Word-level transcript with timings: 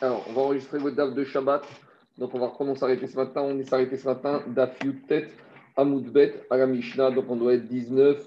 Alors, 0.00 0.24
on 0.28 0.32
va 0.32 0.42
enregistrer 0.42 0.78
le 0.78 0.92
DAF 0.92 1.12
de 1.12 1.24
Shabbat. 1.24 1.66
Donc, 2.18 2.32
on 2.32 2.38
va 2.38 2.46
reprendre, 2.46 2.70
on 2.70 2.76
s'arrêter 2.76 3.08
ce 3.08 3.16
matin. 3.16 3.42
On 3.42 3.58
est 3.58 3.72
arrêté 3.72 3.96
ce 3.96 4.06
matin, 4.06 4.44
DAF 4.46 4.78
Yutet, 4.84 5.26
Amoudbet, 5.76 6.34
à 6.50 6.56
la 6.56 6.68
Mishnah. 6.68 7.10
Donc, 7.10 7.24
on 7.28 7.34
doit 7.34 7.54
être 7.54 7.66
19, 7.66 8.24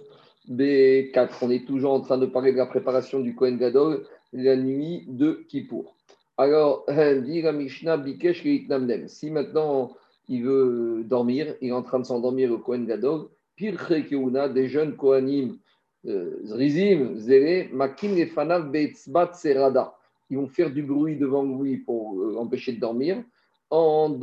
B4. 0.49 1.29
On 1.41 1.49
est 1.49 1.65
toujours 1.65 1.93
en 1.93 2.01
train 2.01 2.17
de 2.17 2.25
parler 2.25 2.51
de 2.51 2.57
la 2.57 2.65
préparation 2.65 3.21
du 3.21 3.35
Kohen 3.35 3.57
Gadol, 3.57 4.05
la 4.33 4.57
nuit 4.57 5.05
de 5.07 5.45
Kippour. 5.47 5.95
Alors, 6.37 6.85
dit 7.23 7.41
la 7.41 7.53
Mishnah, 7.53 7.95
Bikesh 7.95 8.43
Namnem. 8.67 9.07
Si 9.07 9.31
maintenant 9.31 9.95
il 10.27 10.43
veut 10.43 11.03
dormir, 11.05 11.55
il 11.61 11.69
est 11.69 11.73
en 11.73 11.83
train 11.83 11.99
de 11.99 12.05
s'endormir 12.05 12.49
le 12.49 12.57
Kohen 12.57 12.85
Gadol, 12.85 13.29
Pire 13.55 13.77
Keuna, 14.09 14.49
des 14.49 14.67
jeunes 14.67 14.97
Kohanim, 14.97 15.57
euh, 16.05 16.37
Zrizim, 16.43 17.15
Zere, 17.15 17.69
Makim 17.71 18.17
et 18.17 18.25
Fanav 18.25 18.71
Betzbat 18.71 19.35
Serada 19.35 19.93
ils 20.31 20.37
vont 20.37 20.47
faire 20.47 20.71
du 20.71 20.81
bruit 20.81 21.17
devant 21.17 21.43
lui 21.43 21.77
pour 21.77 22.19
euh, 22.19 22.37
empêcher 22.37 22.71
de 22.71 22.79
dormir, 22.79 23.21
en 23.69 24.17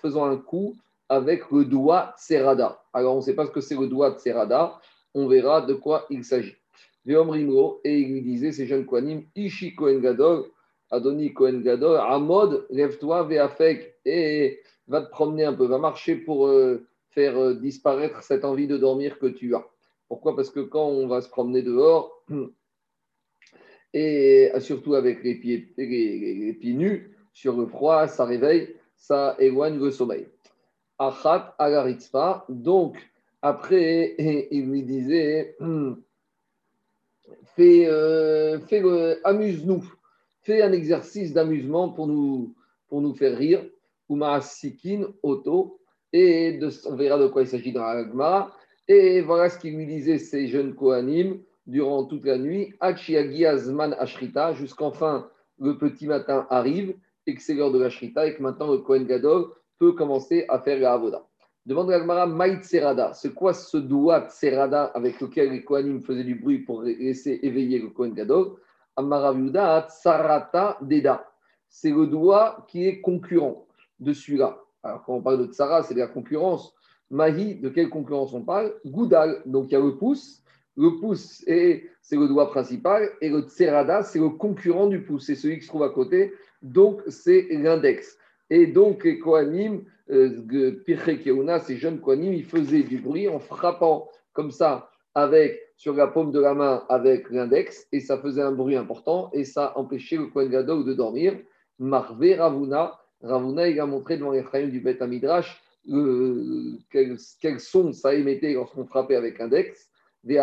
faisant 0.00 0.26
un 0.26 0.36
coup 0.36 0.76
avec 1.08 1.50
le 1.50 1.64
doigt 1.64 2.14
Serada. 2.16 2.82
Alors, 2.92 3.14
on 3.14 3.16
ne 3.16 3.22
sait 3.22 3.34
pas 3.34 3.46
ce 3.46 3.50
que 3.50 3.60
c'est 3.60 3.74
le 3.74 3.88
doigt 3.88 4.10
de 4.10 4.18
Serada, 4.18 4.78
on 5.14 5.26
verra 5.26 5.62
de 5.62 5.74
quoi 5.74 6.06
il 6.10 6.24
s'agit. 6.24 6.54
Rimro, 7.06 7.80
et 7.84 7.98
il 7.98 8.12
lui 8.12 8.22
disait, 8.22 8.52
ces 8.52 8.66
jeunes 8.66 8.84
Kohanim, 8.84 9.24
Ishi 9.34 9.74
Kohen 9.74 10.00
Gadol, 10.00 10.44
Adoni 10.90 11.32
Kohen 11.32 11.62
Gadol, 11.62 11.96
Amod, 11.98 12.66
lève-toi, 12.68 13.24
Veafek, 13.24 13.96
et 14.04 14.60
va 14.88 15.00
te 15.00 15.10
promener 15.10 15.44
un 15.44 15.54
peu, 15.54 15.64
va 15.64 15.78
marcher 15.78 16.16
pour 16.16 16.48
euh, 16.48 16.86
faire 17.08 17.38
euh, 17.38 17.54
disparaître 17.54 18.22
cette 18.22 18.44
envie 18.44 18.66
de 18.66 18.76
dormir 18.76 19.18
que 19.18 19.26
tu 19.26 19.54
as. 19.54 19.66
Pourquoi? 20.08 20.36
Parce 20.36 20.50
que 20.50 20.60
quand 20.60 20.86
on 20.86 21.06
va 21.06 21.22
se 21.22 21.30
promener 21.30 21.62
dehors, 21.62 22.22
et 23.92 24.50
surtout 24.60 24.94
avec 24.94 25.22
les 25.24 25.34
pieds, 25.34 26.74
nus, 26.74 27.16
sur 27.32 27.56
le 27.56 27.66
froid, 27.66 28.06
ça 28.06 28.24
réveille, 28.24 28.74
ça 28.96 29.36
éloigne 29.38 29.78
le 29.78 29.90
sommeil. 29.90 30.26
Achat 30.98 31.56
donc 32.48 32.98
après, 33.42 34.14
il 34.50 34.66
lui 34.70 34.82
disait, 34.82 35.56
fais, 37.56 37.86
euh, 37.86 38.58
amuse-nous, 39.24 39.84
fais 40.42 40.62
un 40.62 40.72
exercice 40.72 41.32
d'amusement 41.32 41.88
pour 41.88 42.06
nous, 42.06 42.54
pour 42.88 43.00
nous 43.00 43.14
faire 43.14 43.36
rire, 43.36 43.64
Uma 44.08 44.40
sikin 44.40 45.06
auto, 45.22 45.78
et 46.12 46.58
on 46.86 46.96
verra 46.96 47.16
de 47.16 47.28
quoi 47.28 47.42
il 47.42 47.48
s'agit 47.48 47.72
dans 47.72 47.84
la 47.84 48.50
Et 48.88 49.20
voilà 49.20 49.48
ce 49.48 49.58
qu'il 49.58 49.76
lui 49.76 49.86
disait 49.86 50.18
ces 50.18 50.48
jeunes 50.48 50.74
Kohanim 50.74 51.40
durant 51.70 52.04
toute 52.04 52.24
la 52.24 52.36
nuit, 52.36 52.74
Azman 52.80 53.94
Ashrita, 53.98 54.52
jusqu'enfin 54.54 55.28
le 55.58 55.78
petit 55.78 56.06
matin 56.06 56.46
arrive 56.50 56.94
et 57.26 57.34
que 57.34 57.40
c'est 57.40 57.54
l'heure 57.54 57.70
de 57.70 57.78
la 57.78 57.90
Shrita 57.90 58.26
et 58.26 58.34
que 58.34 58.42
maintenant 58.42 58.72
le 58.72 58.78
Kohen 58.78 59.06
Gadol 59.06 59.46
peut 59.78 59.92
commencer 59.92 60.44
à 60.48 60.58
faire 60.58 60.80
la 60.80 60.94
Avoda. 60.94 61.22
Demande 61.66 61.92
à 61.92 62.00
Gmara 62.00 62.26
Maït 62.26 62.64
Serada, 62.64 63.12
c'est 63.12 63.32
quoi 63.34 63.54
ce 63.54 63.76
doigt 63.76 64.28
Serada 64.28 64.84
avec 64.86 65.20
lequel 65.20 65.52
les 65.52 65.62
Kohanim 65.62 66.00
faisaient 66.00 66.24
du 66.24 66.34
bruit 66.34 66.60
pour 66.60 66.82
laisser 66.82 67.38
éveiller 67.42 67.78
le 67.78 67.90
Kohen 67.90 68.14
Gadol? 68.14 68.56
Amara 68.96 69.34
Sarata 69.88 70.78
Deda. 70.82 71.24
C'est 71.68 71.92
le 71.92 72.06
doigt 72.06 72.66
qui 72.68 72.86
est 72.86 73.00
concurrent 73.00 73.66
de 74.00 74.12
celui-là. 74.12 74.58
Alors 74.82 75.04
quand 75.04 75.14
on 75.14 75.22
parle 75.22 75.46
de 75.46 75.52
Tsara, 75.52 75.82
c'est 75.84 75.94
de 75.94 76.00
la 76.00 76.08
concurrence. 76.08 76.74
Mahi, 77.10 77.56
de 77.56 77.68
quelle 77.68 77.90
concurrence 77.90 78.32
on 78.32 78.42
parle? 78.42 78.74
Goudal. 78.84 79.42
Donc 79.46 79.66
il 79.68 79.72
y 79.72 79.76
a 79.76 79.80
le 79.80 79.96
pouce 79.96 80.39
le 80.80 80.98
pouce, 80.98 81.44
c'est 81.44 82.16
le 82.16 82.26
doigt 82.26 82.50
principal, 82.50 83.10
et 83.20 83.28
le 83.28 83.42
tserada, 83.42 84.02
c'est 84.02 84.18
le 84.18 84.30
concurrent 84.30 84.86
du 84.86 85.02
pouce, 85.02 85.26
c'est 85.26 85.34
celui 85.34 85.58
qui 85.58 85.64
se 85.64 85.68
trouve 85.68 85.82
à 85.82 85.90
côté, 85.90 86.32
donc 86.62 87.02
c'est 87.06 87.48
l'index. 87.50 88.16
Et 88.48 88.66
donc, 88.66 89.04
les 89.04 89.18
Kohanim, 89.18 89.82
euh, 90.10 90.80
ces 91.62 91.76
jeunes 91.76 92.00
Kohanim, 92.00 92.32
ils 92.32 92.44
faisaient 92.44 92.82
du 92.82 92.98
bruit 92.98 93.28
en 93.28 93.38
frappant 93.38 94.08
comme 94.32 94.50
ça 94.50 94.90
avec, 95.14 95.60
sur 95.76 95.94
la 95.94 96.06
paume 96.06 96.32
de 96.32 96.40
la 96.40 96.54
main 96.54 96.82
avec 96.88 97.28
l'index, 97.30 97.86
et 97.92 98.00
ça 98.00 98.16
faisait 98.16 98.42
un 98.42 98.52
bruit 98.52 98.76
important, 98.76 99.30
et 99.34 99.44
ça 99.44 99.74
empêchait 99.76 100.16
le 100.16 100.26
Kohen 100.28 100.48
Gadol 100.48 100.86
de 100.86 100.94
dormir. 100.94 101.36
Marvé 101.78 102.36
Ravuna, 102.36 102.98
Ravuna, 103.22 103.68
il 103.68 103.78
a 103.78 103.86
montré 103.86 104.16
devant 104.16 104.32
les 104.32 104.66
du 104.66 104.80
Beth 104.80 105.02
Amidrash 105.02 105.62
euh, 105.90 106.78
quel, 106.90 107.16
quel, 107.40 107.60
son 107.60 107.92
ça 107.92 108.14
émettait 108.14 108.54
lorsqu'on 108.54 108.86
frappait 108.86 109.16
avec 109.16 109.38
l'index. 109.38 109.89
Et 110.24 110.36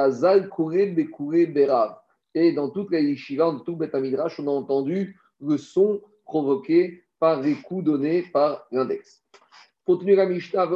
dans 2.53 2.69
toute 2.69 2.91
la 2.91 2.99
yeshiva, 2.99 3.45
dans 3.45 3.59
tout 3.59 3.75
Beth 3.75 3.93
Midrash, 3.95 4.39
on 4.39 4.47
a 4.47 4.51
entendu 4.51 5.19
le 5.39 5.57
son 5.57 6.01
provoqué 6.25 7.03
par 7.19 7.41
les 7.41 7.55
coups 7.55 7.83
donnés 7.83 8.23
par 8.33 8.67
l'index. 8.71 9.23
Continue 9.85 10.15
la 10.15 10.25
Mishnah, 10.25 10.69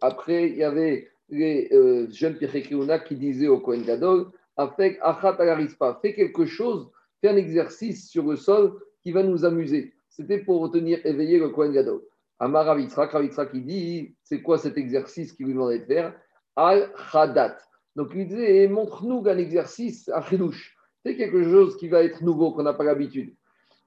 Après, 0.00 0.48
il 0.48 0.56
y 0.56 0.64
avait 0.64 1.08
les 1.28 1.68
euh, 1.72 2.08
jeunes 2.10 2.36
Pirchekiuna 2.36 2.98
qui 2.98 3.16
disaient 3.16 3.48
au 3.48 3.60
Kohen 3.60 3.84
Gadol 3.84 4.30
Fais 4.78 6.14
quelque 6.14 6.44
chose, 6.44 6.90
fais 7.20 7.28
un 7.28 7.36
exercice 7.36 8.10
sur 8.10 8.26
le 8.26 8.36
sol 8.36 8.78
qui 9.02 9.12
va 9.12 9.22
nous 9.22 9.44
amuser. 9.44 9.94
C'était 10.10 10.38
pour 10.38 10.60
retenir 10.60 11.00
éveiller 11.06 11.38
le 11.38 11.48
Kohen 11.48 11.72
Gadol. 11.72 12.02
Amar 12.38 12.66
Ravitra, 12.66 13.06
qui 13.46 13.60
dit 13.60 14.14
C'est 14.24 14.42
quoi 14.42 14.58
cet 14.58 14.76
exercice 14.76 15.32
qu'il 15.32 15.46
lui 15.46 15.54
demandait 15.54 15.78
de 15.78 15.84
faire? 15.84 16.14
al-Hadat. 16.56 17.56
Donc 17.96 18.10
il 18.14 18.26
disait, 18.26 18.68
montre-nous 18.68 19.22
un 19.26 19.38
exercice, 19.38 20.08
un 20.08 20.22
chidouche. 20.22 20.76
C'est 21.04 21.16
quelque 21.16 21.42
chose 21.44 21.76
qui 21.76 21.88
va 21.88 22.02
être 22.02 22.22
nouveau, 22.22 22.52
qu'on 22.52 22.62
n'a 22.62 22.72
pas 22.72 22.84
l'habitude. 22.84 23.34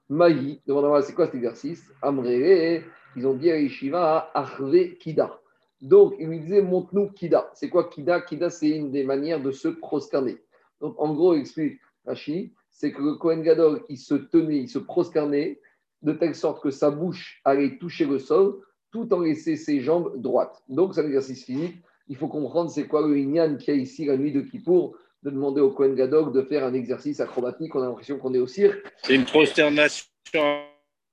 Maï, 0.09 0.61
demandons 0.67 1.01
c'est 1.01 1.13
quoi 1.13 1.25
cet 1.25 1.35
exercice? 1.35 1.91
Amrere, 2.01 2.83
ils 3.15 3.25
ont 3.25 3.33
dit 3.33 3.49
à 3.49 3.57
Yeshiva, 3.59 4.29
Arve 4.33 4.95
Kida. 4.99 5.39
Donc 5.81 6.15
il 6.19 6.27
lui 6.27 6.39
disait, 6.39 6.61
montre-nous 6.61 7.09
Kida. 7.11 7.49
C'est 7.53 7.69
quoi 7.69 7.89
Kida? 7.89 8.21
Kida, 8.21 8.49
c'est 8.49 8.69
une 8.69 8.91
des 8.91 9.03
manières 9.03 9.41
de 9.41 9.51
se 9.51 9.67
prosterner. 9.67 10.37
Donc 10.81 10.95
en 10.99 11.13
gros, 11.13 11.33
il 11.33 11.41
explique 11.41 11.79
Rashi, 12.05 12.53
c'est 12.69 12.91
que 12.91 13.01
le 13.01 13.15
Kohen 13.15 13.41
Gadol, 13.41 13.83
il 13.89 13.97
se 13.97 14.15
tenait, 14.15 14.59
il 14.59 14.69
se 14.69 14.79
prosternait 14.79 15.59
de 16.01 16.11
telle 16.11 16.35
sorte 16.35 16.61
que 16.61 16.69
sa 16.69 16.91
bouche 16.91 17.41
allait 17.45 17.77
toucher 17.77 18.05
le 18.05 18.19
sol 18.19 18.59
tout 18.91 19.11
en 19.13 19.21
laissant 19.21 19.55
ses 19.55 19.79
jambes 19.79 20.21
droites. 20.21 20.61
Donc 20.67 20.93
c'est 20.93 21.01
un 21.01 21.05
exercice 21.05 21.45
physique 21.45 21.81
il 22.07 22.15
faut 22.15 22.27
comprendre 22.27 22.69
c'est 22.69 22.87
quoi 22.87 23.07
le 23.07 23.17
Inyan 23.17 23.57
qui 23.57 23.71
a 23.71 23.73
ici 23.73 24.05
la 24.05 24.17
nuit 24.17 24.31
de 24.31 24.41
Kippour, 24.41 24.95
de 25.23 25.31
demander 25.31 25.61
au 25.61 25.71
Kohen 25.71 25.95
Gadog 25.95 26.33
de 26.33 26.43
faire 26.43 26.63
un 26.63 26.73
exercice 26.73 27.19
acrobatique. 27.19 27.73
On 27.75 27.81
a 27.81 27.87
l'impression 27.87 28.19
qu'on 28.19 28.33
est 28.33 28.39
au 28.39 28.47
cirque. 28.47 28.77
C'est 29.03 29.15
une 29.15 29.25
prosternation. 29.25 30.05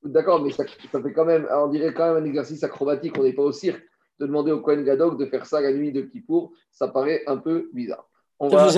D'accord, 0.04 0.42
mais 0.42 0.50
ça, 0.50 0.64
fait 0.66 1.12
quand 1.12 1.24
même, 1.24 1.46
on 1.50 1.68
dirait 1.68 1.94
quand 1.94 2.12
même 2.12 2.22
un 2.22 2.26
exercice 2.26 2.62
acrobatique, 2.64 3.16
on 3.18 3.22
n'est 3.22 3.32
pas 3.32 3.42
au 3.42 3.52
cirque. 3.52 3.82
De 4.18 4.26
demander 4.26 4.52
au 4.52 4.60
Kohen 4.60 4.84
Gadog 4.84 5.18
de 5.18 5.26
faire 5.26 5.46
ça 5.46 5.60
la 5.60 5.72
nuit 5.72 5.92
de 5.92 6.02
Kippour, 6.02 6.52
ça 6.70 6.88
paraît 6.88 7.22
un 7.26 7.38
peu 7.38 7.70
bizarre. 7.72 8.08
ça 8.38 8.70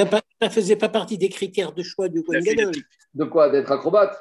ne 0.43 0.49
faisait 0.49 0.77
pas 0.77 0.89
partie 0.89 1.19
des 1.19 1.29
critères 1.29 1.73
de 1.73 1.83
choix 1.83 2.09
du 2.09 2.23
Kohen 2.23 2.43
Gadog. 2.43 2.75
De 3.15 3.25
quoi? 3.25 3.51
D'être 3.51 3.73
acrobate? 3.73 4.17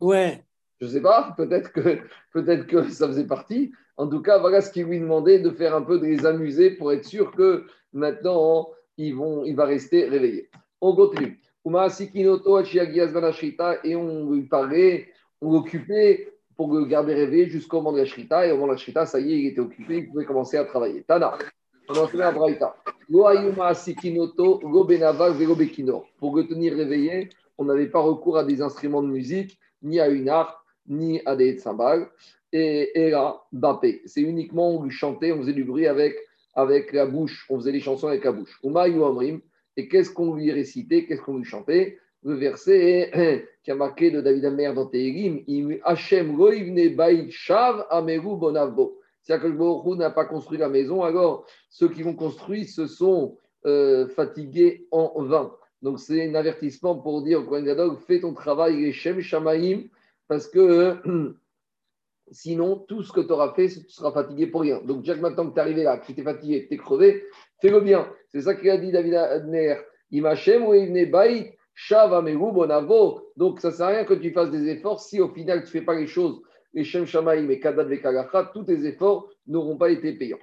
Ouais. 0.00 0.45
Je 0.80 0.86
ne 0.86 0.90
sais 0.90 1.00
pas, 1.00 1.34
peut-être 1.36 1.72
que, 1.72 1.98
peut 2.32 2.44
que 2.66 2.88
ça 2.88 3.06
faisait 3.06 3.26
partie. 3.26 3.72
En 3.96 4.08
tout 4.08 4.20
cas, 4.20 4.38
voilà 4.38 4.60
ce 4.60 4.70
qu'il 4.70 4.84
lui 4.84 5.00
demandait 5.00 5.38
de 5.38 5.50
faire 5.50 5.74
un 5.74 5.82
peu 5.82 5.98
de 5.98 6.04
les 6.04 6.26
amuser 6.26 6.70
pour 6.70 6.92
être 6.92 7.04
sûr 7.04 7.30
que 7.32 7.64
maintenant, 7.92 8.68
il 8.98 9.14
va 9.54 9.64
rester 9.64 10.06
réveillé. 10.08 10.50
On 10.80 10.94
continue. 10.94 11.40
Et 13.84 13.96
on 13.96 14.30
lui 14.30 14.42
parlait, 14.42 15.08
on 15.40 15.52
l'occupait 15.52 16.32
pour 16.56 16.72
le 16.72 16.84
garder 16.84 17.14
réveillé 17.14 17.48
jusqu'au 17.48 17.78
moment 17.78 17.92
de 17.92 17.98
la 17.98 18.04
shrita. 18.04 18.46
Et 18.46 18.52
au 18.52 18.56
moment 18.56 18.68
de 18.68 18.72
la 18.72 18.78
shrita, 18.78 19.06
ça 19.06 19.18
y 19.18 19.32
est, 19.32 19.38
il 19.38 19.46
était 19.46 19.60
occupé, 19.60 19.96
il 19.96 20.08
pouvait 20.08 20.24
commencer 20.24 20.56
à 20.56 20.64
travailler. 20.64 21.02
Tana. 21.02 21.36
On 21.88 22.02
a 22.02 22.08
fait 22.08 22.22
un 22.22 22.32
braïta. 22.32 22.76
Pour 26.18 26.36
le 26.36 26.46
tenir 26.46 26.74
réveillé, 26.74 27.28
on 27.58 27.64
n'avait 27.64 27.86
pas 27.86 28.00
recours 28.00 28.38
à 28.38 28.44
des 28.44 28.60
instruments 28.60 29.02
de 29.02 29.08
musique, 29.08 29.58
ni 29.82 30.00
à 30.00 30.08
une 30.08 30.28
harpe, 30.28 30.56
ni 30.88 31.20
à 31.24 31.36
des 31.36 31.56
cymbales. 31.58 32.08
Et, 32.52 33.10
là, 33.10 33.42
Bappé, 33.52 34.02
c'est 34.06 34.22
uniquement 34.22 34.76
on 34.76 34.84
lui 34.84 34.90
chantait, 34.90 35.32
on 35.32 35.40
faisait 35.40 35.52
du 35.52 35.64
bruit 35.64 35.86
avec, 35.86 36.16
avec 36.54 36.92
la 36.92 37.06
bouche, 37.06 37.46
on 37.50 37.58
faisait 37.58 37.72
des 37.72 37.80
chansons 37.80 38.08
avec 38.08 38.24
la 38.24 38.32
bouche. 38.32 38.60
Et 39.76 39.88
qu'est-ce 39.88 40.10
qu'on 40.10 40.34
lui 40.34 40.50
récitait, 40.52 41.04
qu'est-ce 41.04 41.20
qu'on 41.20 41.36
lui 41.36 41.44
chantait? 41.44 41.98
Le 42.22 42.34
verset 42.34 43.46
qui 43.62 43.70
a 43.70 43.74
marqué 43.74 44.10
de 44.10 44.20
David 44.20 44.44
Amer 44.46 44.72
dans 44.72 44.86
Tehilim, 44.86 45.42
Hachem 45.84 46.38
shav 47.30 47.86
ameru 47.90 48.36
bonavbo. 48.36 48.98
C'est-à-dire 49.22 49.50
que 49.50 49.52
le 49.52 49.96
n'a 49.96 50.10
pas 50.10 50.24
construit 50.24 50.56
la 50.56 50.68
maison, 50.68 51.02
alors 51.02 51.46
ceux 51.68 51.88
qui 51.88 52.02
vont 52.02 52.14
construire 52.14 52.66
se 52.68 52.86
sont 52.86 53.36
euh, 53.66 54.06
fatigués 54.06 54.86
en 54.92 55.12
vain. 55.24 55.52
Donc 55.82 55.98
c'est 55.98 56.28
un 56.28 56.34
avertissement 56.34 56.96
pour 56.96 57.22
dire 57.22 57.40
au 57.40 57.44
Kohen 57.44 57.64
Gadol, 57.64 57.96
fais 58.06 58.20
ton 58.20 58.32
travail, 58.32 58.76
les 58.76 58.92
Shem 58.92 59.20
Shamaim, 59.20 59.82
parce 60.28 60.48
que 60.48 60.96
sinon, 62.30 62.84
tout 62.88 63.02
ce 63.02 63.12
que 63.12 63.20
tu 63.20 63.32
auras 63.32 63.54
fait, 63.54 63.68
tu 63.68 63.90
seras 63.90 64.12
fatigué 64.12 64.46
pour 64.46 64.62
rien. 64.62 64.80
Donc, 64.82 65.04
Jack, 65.04 65.20
maintenant 65.20 65.48
que 65.48 65.54
tu 65.54 65.58
es 65.58 65.62
arrivé 65.62 65.82
là, 65.84 65.98
que 65.98 66.12
tu 66.12 66.20
es 66.20 66.24
fatigué, 66.24 66.66
tu 66.68 66.74
es 66.74 66.76
crevé, 66.76 67.24
fais-le 67.60 67.80
bien. 67.80 68.08
C'est 68.28 68.42
ça 68.42 68.54
qu'il 68.54 68.70
a 68.70 68.78
dit 68.78 68.92
David 68.92 69.14
Adner. 69.14 69.76
Bonavo. 72.52 73.32
Donc, 73.36 73.60
ça 73.60 73.68
ne 73.68 73.74
sert 73.74 73.86
à 73.86 73.90
rien 73.90 74.04
que 74.04 74.14
tu 74.14 74.32
fasses 74.32 74.50
des 74.50 74.68
efforts 74.68 75.00
si 75.00 75.20
au 75.20 75.28
final 75.28 75.60
tu 75.60 75.66
ne 75.66 75.70
fais 75.70 75.82
pas 75.82 75.94
les 75.94 76.06
choses. 76.06 76.40
Les 76.72 76.84
Shem 76.84 77.06
Shamaim 77.06 77.48
et 77.48 77.60
Kadad 77.60 77.88
Vekalacha, 77.88 78.50
tous 78.52 78.64
tes 78.64 78.86
efforts 78.86 79.28
n'auront 79.46 79.76
pas 79.76 79.90
été 79.90 80.12
payants. 80.12 80.38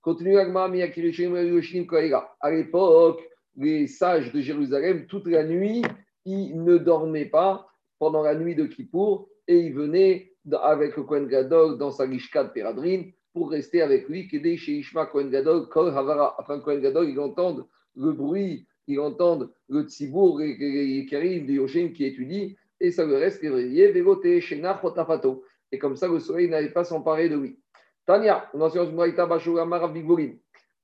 Continue 0.00 0.38
À 0.38 2.50
l'époque, 2.50 3.22
les 3.56 3.86
sages 3.86 4.32
de 4.32 4.40
Jérusalem, 4.40 5.06
toute 5.06 5.26
la 5.26 5.44
nuit, 5.44 5.82
ils 6.24 6.62
ne 6.62 6.78
dormaient 6.78 7.26
pas 7.26 7.66
pendant 8.02 8.24
la 8.24 8.34
nuit 8.34 8.56
de 8.56 8.64
Kippour 8.64 9.28
et 9.46 9.60
ils 9.60 9.72
venaient 9.72 10.32
avec 10.60 10.96
le 10.96 11.04
Kohen 11.04 11.28
Gadol 11.28 11.78
dans 11.78 11.92
sa 11.92 12.04
Lishka 12.04 12.42
de 12.42 12.48
Péradrine 12.48 13.12
pour 13.32 13.48
rester 13.48 13.80
avec 13.80 14.08
lui, 14.08 14.26
qu'aider 14.26 14.56
chez 14.56 14.72
Ishma 14.72 15.06
Kohen 15.06 15.30
Gadol, 15.30 15.68
Kol 15.68 15.96
Havara, 15.96 16.34
afin 16.36 16.58
que 16.58 16.64
Kohen 16.64 16.80
Gadol, 16.80 17.10
il 17.10 17.20
entende 17.20 17.64
le 17.94 18.10
bruit, 18.10 18.66
il 18.88 18.98
entende 18.98 19.52
le 19.68 19.82
Tzibour, 19.82 20.40
les 20.40 21.06
Karim 21.08 21.46
de 21.46 21.52
Yoshem 21.52 21.92
qui 21.92 22.04
étudie, 22.04 22.56
et 22.80 22.90
ça 22.90 23.06
le 23.06 23.14
reste 23.14 23.40
réveillé, 23.40 23.92
Véloté, 23.92 24.40
Shena, 24.40 24.80
Chotafato. 24.82 25.44
Et 25.70 25.78
comme 25.78 25.94
ça, 25.94 26.08
le 26.08 26.18
soleil 26.18 26.48
n'allait 26.50 26.72
pas 26.72 26.82
s'emparer 26.82 27.28
de 27.28 27.36
lui. 27.36 27.60
Tania, 28.04 28.50
on 28.52 28.62
enseigne 28.62 28.90
Moïta 28.90 29.26
Bashurama 29.26 29.80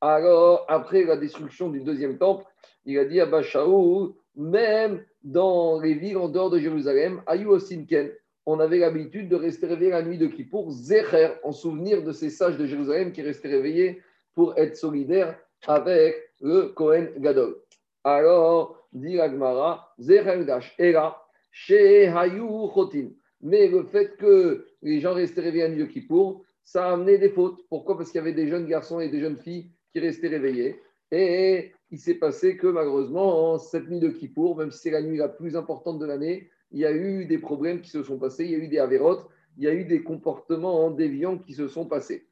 Alors, 0.00 0.66
après 0.68 1.02
la 1.02 1.16
destruction 1.16 1.68
du 1.68 1.80
deuxième 1.80 2.16
temple, 2.16 2.44
il 2.84 2.96
a 2.96 3.04
dit 3.04 3.20
à 3.20 3.26
Bashaou, 3.26 4.14
même 4.36 5.04
dans 5.22 5.80
les 5.80 5.94
villes 5.94 6.16
en 6.16 6.28
dehors 6.28 6.50
de 6.50 6.58
Jérusalem, 6.58 7.22
Ayou 7.26 7.50
Osinken, 7.50 8.10
on 8.46 8.60
avait 8.60 8.78
l'habitude 8.78 9.28
de 9.28 9.36
rester 9.36 9.66
réveillé 9.66 9.90
la 9.90 10.02
nuit 10.02 10.16
de 10.16 10.26
Kippour, 10.26 10.70
Zecher, 10.70 11.32
en 11.42 11.52
souvenir 11.52 12.02
de 12.02 12.12
ces 12.12 12.30
sages 12.30 12.56
de 12.56 12.66
Jérusalem 12.66 13.12
qui 13.12 13.22
restaient 13.22 13.48
réveillés 13.48 14.00
pour 14.34 14.56
être 14.56 14.76
solidaires 14.76 15.38
avec 15.66 16.16
le 16.40 16.68
Kohen 16.68 17.10
Gadol. 17.18 17.56
Alors, 18.04 18.88
dit 18.92 19.20
Agmara, 19.20 19.92
Zecher 19.98 20.44
Dash, 20.44 20.74
Era, 20.78 21.28
Hayou 21.68 22.70
Chotin. 22.72 23.08
Mais 23.40 23.68
le 23.68 23.84
fait 23.84 24.16
que 24.16 24.66
les 24.82 25.00
gens 25.00 25.14
restaient 25.14 25.42
réveillés 25.42 25.64
la 25.64 25.70
nuit 25.70 25.80
de 25.80 25.84
Kippour, 25.84 26.44
ça 26.64 26.86
a 26.86 26.92
amené 26.92 27.18
des 27.18 27.30
fautes. 27.30 27.60
Pourquoi? 27.68 27.96
Parce 27.96 28.10
qu'il 28.10 28.18
y 28.18 28.22
avait 28.22 28.32
des 28.32 28.48
jeunes 28.48 28.66
garçons 28.66 29.00
et 29.00 29.08
des 29.08 29.20
jeunes 29.20 29.38
filles 29.38 29.70
qui 29.92 30.00
restaient 30.00 30.28
réveillés. 30.28 30.80
Et 31.10 31.72
il 31.90 31.98
s'est 31.98 32.14
passé 32.14 32.56
que 32.56 32.66
malheureusement, 32.66 33.58
cette 33.58 33.88
nuit 33.88 34.00
de 34.00 34.08
Kippour, 34.08 34.56
même 34.56 34.70
si 34.70 34.80
c'est 34.80 34.90
la 34.90 35.02
nuit 35.02 35.16
la 35.16 35.28
plus 35.28 35.56
importante 35.56 35.98
de 35.98 36.06
l'année, 36.06 36.50
il 36.70 36.80
y 36.80 36.86
a 36.86 36.92
eu 36.92 37.24
des 37.24 37.38
problèmes 37.38 37.80
qui 37.80 37.90
se 37.90 38.02
sont 38.02 38.18
passés, 38.18 38.44
il 38.44 38.50
y 38.50 38.54
a 38.54 38.58
eu 38.58 38.68
des 38.68 38.78
avérotes, 38.78 39.26
il 39.56 39.64
y 39.64 39.68
a 39.68 39.72
eu 39.72 39.84
des 39.84 40.02
comportements 40.02 40.90
déviants 40.90 41.38
qui 41.38 41.54
se 41.54 41.66
sont 41.66 41.86
passés. 41.86 42.26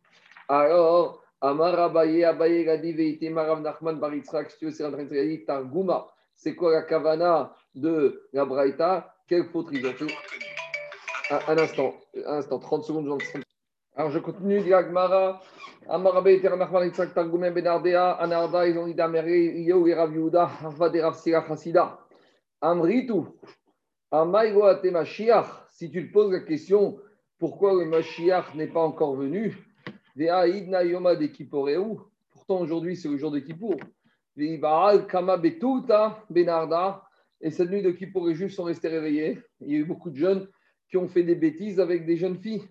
Alors, 0.49 1.23
Amar 1.41 1.79
Abaye, 1.79 2.25
Abaye 2.25 2.65
Gadi, 2.65 2.93
Veite 2.93 3.31
Marav 3.31 3.61
Nachman 3.63 3.99
Baritzrak, 3.99 4.51
si 4.51 4.59
tu 4.59 4.67
veux, 4.67 4.71
c'est 4.71 5.45
Targuma. 5.47 6.07
C'est 6.35 6.55
quoi 6.55 6.73
la 6.73 6.83
kavana 6.83 7.55
de 7.75 8.29
la 8.33 8.45
Braïta? 8.45 9.15
Quelle 9.27 9.47
faute 9.47 9.69
ils 9.73 9.87
ont 9.87 9.93
fait? 9.93 10.07
Un, 11.49 11.59
instant, 11.59 11.95
un 12.27 12.37
instant, 12.37 12.59
30 12.59 12.85
secondes. 12.85 13.19
Alors, 13.97 14.11
je 14.11 14.19
continue, 14.19 14.61
dit 14.61 14.73
Agmara. 15.89 15.95
Amar 15.95 16.17
Abaye, 16.17 16.43
Nachman 16.43 16.71
Baritzrak, 16.71 17.15
Targumem 17.15 17.55
Benardea, 17.55 18.13
Anarda, 18.13 18.67
ils 18.67 18.79
ont 18.79 18.87
dit 18.87 18.95
d'Ameri, 18.95 19.63
Yo, 19.63 19.85
Rav 19.95 20.13
Yehuda, 20.13 20.51
Hava 20.63 20.89
de 20.89 21.01
Rav 21.01 21.15
Sira 21.15 21.45
Chassida. 21.47 21.99
Amritu 22.61 23.25
si 25.71 25.91
tu 25.91 26.09
te 26.09 26.13
poses 26.13 26.33
la 26.33 26.41
question 26.41 26.99
pourquoi 27.39 27.75
le 27.75 27.85
Mashiach 27.87 28.55
n'est 28.55 28.69
pas 28.69 28.81
encore 28.81 29.17
venu, 29.17 29.59
pourtant 32.31 32.61
aujourd'hui 32.61 32.97
c'est 32.97 33.09
le 33.09 33.17
jour 33.19 33.31
de 33.33 33.41
Kippour. 33.41 33.75
Et 34.39 34.61
cette 37.51 37.71
nuit 37.71 37.83
de 37.83 37.91
Kippour, 37.91 38.29
les 38.29 38.35
Juifs 38.35 38.55
sont 38.55 38.65
restés 38.65 38.89
réveillés. 38.89 39.39
Il 39.61 39.73
y 39.73 39.75
a 39.75 39.79
eu 39.79 39.85
beaucoup 39.85 40.11
de 40.11 40.17
jeunes 40.17 40.49
qui 40.89 40.97
ont 40.97 41.09
fait 41.09 41.25
des 41.25 41.35
bêtises 41.35 41.81
avec 41.81 42.07
des 42.07 42.17
jeunes 42.17 42.39
filles. 42.39 42.63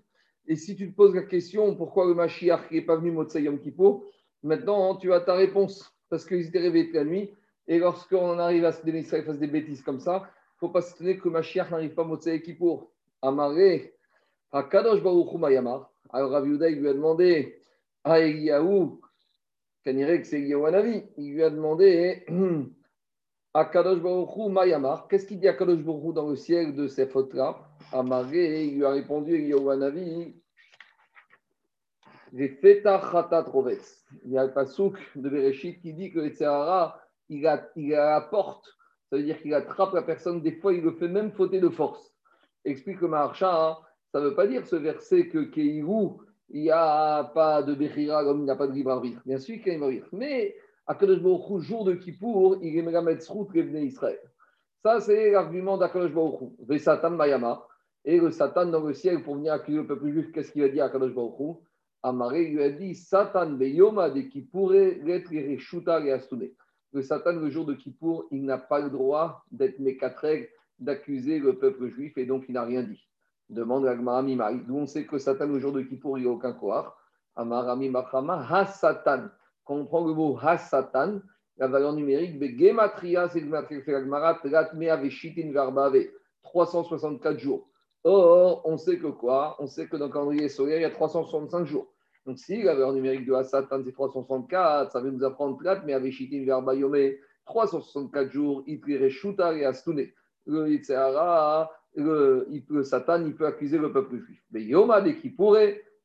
Et 0.48 0.56
si 0.56 0.76
tu 0.76 0.92
te 0.92 0.96
poses 0.96 1.16
la 1.16 1.24
question 1.24 1.76
pourquoi 1.76 2.06
le 2.06 2.14
Mashiach 2.14 2.72
n'est 2.72 2.82
pas 2.82 2.98
venu 2.98 3.12
Motsayom 3.12 3.58
Kippour, 3.60 4.04
maintenant 4.44 4.96
tu 4.96 5.12
as 5.14 5.22
ta 5.22 5.34
réponse. 5.34 5.92
Parce 6.10 6.26
qu'ils 6.26 6.48
étaient 6.48 6.60
réveillés 6.60 6.86
toute 6.86 6.96
la 6.96 7.04
nuit. 7.04 7.32
Et 7.68 7.80
lorsqu'on 7.80 8.38
arrive 8.38 8.66
à 8.66 8.72
se 8.72 8.86
dénigrer, 8.86 9.24
fasse 9.24 9.40
des 9.40 9.48
bêtises 9.48 9.82
comme 9.82 10.00
ça, 10.00 10.20
ne 10.20 10.60
faut 10.60 10.70
pas 10.70 10.82
s'étonner 10.82 11.18
que 11.18 11.30
Mashiach 11.30 11.72
n'arrive 11.72 11.94
pas 11.94 12.04
à 12.04 12.06
Motsei 12.06 12.42
Kippour. 12.42 12.92
Amaré, 13.22 13.96
à 14.52 14.64
Kadosh 14.64 15.02
Baruch 15.02 15.34
Mayamar. 15.34 15.90
Alors 16.12 16.32
Rav 16.32 16.48
il 16.48 16.80
lui 16.80 16.88
a 16.88 16.94
demandé 16.94 17.60
à 18.04 18.20
Eliyahu, 18.20 19.00
que 19.84 20.24
c'est 20.24 20.38
Eliyahu 20.38 21.04
il 21.18 21.34
lui 21.34 21.44
a 21.44 21.50
demandé 21.50 22.26
à 23.56 23.64
Kadosh 23.66 24.02
Baruch 24.02 24.52
Mayamar, 24.52 25.08
qu'est-ce 25.08 25.26
qu'il 25.26 25.40
dit 25.40 25.48
à 25.48 25.54
Kadosh 25.54 25.80
Baruch 25.80 26.14
dans 26.14 26.28
le 26.30 26.36
ciel 26.36 26.76
de 26.76 26.88
ces 26.88 27.08
fautes-là? 27.08 27.58
Amaré, 27.94 28.66
il 28.66 28.76
lui 28.76 28.86
a 28.86 28.92
répondu 28.92 29.34
Eliyahu 29.34 29.72
Anavi, 29.72 30.36
il 32.34 32.42
y 34.26 34.38
a 34.38 34.46
le 34.46 34.54
pasouk 34.54 34.98
de 35.16 35.30
Bereshit 35.30 35.82
qui 35.82 35.94
dit 35.94 36.12
que 36.12 36.20
le 36.20 36.30
Tzahara, 36.32 37.00
il 37.30 37.48
a, 37.48 37.66
il 37.78 37.94
a 37.96 38.20
la 38.20 38.22
porte 38.22 38.76
ça 39.10 39.16
veut 39.16 39.24
dire 39.24 39.42
qu'il 39.42 39.54
attrape 39.54 39.94
la 39.94 40.02
personne, 40.02 40.42
des 40.42 40.52
fois 40.52 40.74
il 40.74 40.82
le 40.82 40.92
fait 40.92 41.08
même 41.08 41.32
fauter 41.32 41.62
de 41.62 41.70
force. 41.70 42.14
Explique 42.66 43.00
le 43.00 43.08
Maharsha, 43.08 43.70
hein. 43.70 43.78
ça 44.12 44.20
ne 44.20 44.26
veut 44.26 44.36
pas 44.36 44.48
dire 44.48 44.66
ce 44.66 44.76
verset 44.76 45.30
que 45.30 45.44
Keirou, 45.44 46.22
il 46.50 46.64
n'y 46.64 46.72
a 46.72 47.24
pas 47.36 47.64
de 47.64 47.74
Bechira 47.76 48.24
comme 48.26 48.40
il 48.40 48.46
n'y 48.46 48.52
a 48.52 48.56
pas 48.56 48.68
de 48.68 48.74
libre 48.74 48.92
arbitre. 48.92 49.22
Bien 49.26 49.38
sûr 49.38 49.62
qu'il 49.62 49.74
y 49.74 50.00
a. 50.00 50.04
Mais 50.12 50.56
à 50.88 50.96
Kadosh 50.96 51.22
Baruch 51.22 51.62
jour 51.62 51.86
de 51.86 51.94
Kippour, 51.94 52.58
il 52.62 52.78
aimerait 52.78 53.02
mettre 53.02 53.24
Srout 53.24 53.48
Revne 53.54 53.78
Israël. 53.78 54.20
Ça, 54.84 55.00
c'est 55.00 55.32
l'argument 55.32 55.78
d'Akadosh 55.78 56.14
Baruch 56.14 56.52
Le 56.68 56.78
Satan 56.78 57.12
Mayama. 57.12 57.66
Et 58.04 58.20
le 58.20 58.30
Satan 58.30 58.68
dans 58.68 58.82
le 58.82 58.94
ciel 58.94 59.24
pour 59.24 59.36
venir 59.36 59.54
accueillir 59.54 59.82
le 59.82 59.88
peuple 59.88 60.12
juif, 60.12 60.32
qu'est-ce 60.32 60.52
qu'il 60.52 60.64
a 60.64 60.70
dit 60.70 60.82
à 60.82 60.90
Kadosh 60.90 61.14
Baruch 61.14 61.58
Amaré 62.04 62.46
lui 62.46 62.62
a 62.62 62.70
dit 62.70 62.94
Satan 62.94 63.50
Beyoma 63.52 64.12
de 64.12 64.22
Kippour, 64.22 64.72
l'être 64.72 65.32
Reshuta 65.32 66.02
et 66.02 66.12
Astouné 66.12 66.54
le 66.96 67.02
Satan, 67.02 67.34
le 67.34 67.50
jour 67.50 67.66
de 67.66 67.74
Kippour, 67.74 68.26
il 68.32 68.46
n'a 68.46 68.58
pas 68.58 68.80
le 68.80 68.90
droit 68.90 69.44
d'être 69.52 69.80
mécatreg, 69.80 70.50
d'accuser 70.80 71.40
le 71.40 71.58
peuple 71.58 71.90
juif, 71.90 72.18
et 72.18 72.26
donc 72.26 72.46
il 72.48 72.54
n'a 72.54 72.64
rien 72.64 72.84
dit. 72.84 73.06
Demande 73.50 73.86
à 73.86 73.96
Mimari. 73.96 74.62
D'où 74.66 74.78
on 74.78 74.88
sait 74.88 75.06
que 75.06 75.18
Satan, 75.18 75.46
le 75.46 75.60
jour 75.60 75.74
de 75.74 75.82
Kippour, 75.82 76.18
il 76.18 76.22
n'y 76.22 76.30
a 76.30 76.32
aucun 76.32 76.54
koar? 76.54 76.98
Amarami 77.36 77.90
Machama, 77.90 78.48
Ha-Satan. 78.50 79.28
Quand 79.66 79.76
on 79.76 79.86
prend 79.86 80.06
le 80.06 80.14
mot 80.14 80.38
Ha-Satan, 80.42 81.20
la 81.58 81.68
valeur 81.68 81.94
numérique, 81.94 82.40
Gematria, 82.58 83.28
c'est 83.30 83.42
Gmara, 83.42 84.40
364 86.44 87.40
jours. 87.40 87.68
Or, 88.04 88.62
on 88.66 88.78
sait 88.78 89.00
que 89.00 89.08
quoi? 89.08 89.56
On 89.60 89.66
sait 89.66 89.88
que 89.88 89.98
dans 89.98 90.06
le 90.06 90.12
calendrier 90.12 90.48
solaire, 90.48 90.78
il 90.78 90.84
y 90.84 90.86
a 90.86 90.92
365 90.92 91.66
jours. 91.66 91.88
Donc, 92.26 92.38
si 92.38 92.62
la 92.62 92.74
valeur 92.74 92.94
numérique 92.94 93.26
de 93.26 93.44
Satan, 93.44 93.82
c'est 93.84 93.92
364, 93.92 94.92
ça 94.92 95.02
va 95.02 95.10
nous 95.10 95.24
apprendre 95.24 95.58
4, 95.62 95.84
mais 95.86 95.94
avec 95.94 96.14
Shitin 96.14 96.46
Verbayome, 96.46 97.14
364 97.46 98.32
jours, 98.32 98.64
il 98.68 98.80
peut 98.80 99.10
Shutar 99.10 99.54
et 99.54 99.66
Astune. 99.66 100.08
Le 100.46 100.70
Yitzhara, 100.70 101.72
le, 101.96 102.48
le 102.70 102.84
Satan, 102.84 103.24
il 103.26 103.36
peut 103.36 103.48
accuser 103.48 103.78
le 103.78 103.92
peuple 103.92 104.18
juif. 104.18 104.40
Mais 104.52 104.64
Yoma 104.64 105.02
de 105.02 105.12
Kippour, 105.12 105.58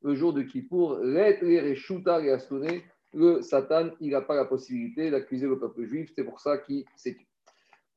le 0.02 0.14
jour 0.14 0.32
de 0.32 0.42
Kippour, 0.42 0.98
Retre 0.98 1.74
Shutar 1.74 2.20
et 2.20 2.30
Astune, 2.30 2.80
le 3.12 3.42
Satan, 3.42 3.90
il 4.00 4.10
n'a 4.10 4.20
pas 4.20 4.34
la 4.34 4.44
possibilité 4.44 5.10
d'accuser 5.10 5.46
le 5.46 5.58
peuple 5.58 5.84
juif. 5.84 6.12
C'est 6.14 6.24
pour 6.24 6.40
ça 6.40 6.58
qu'il 6.58 6.84
s'est 6.96 7.16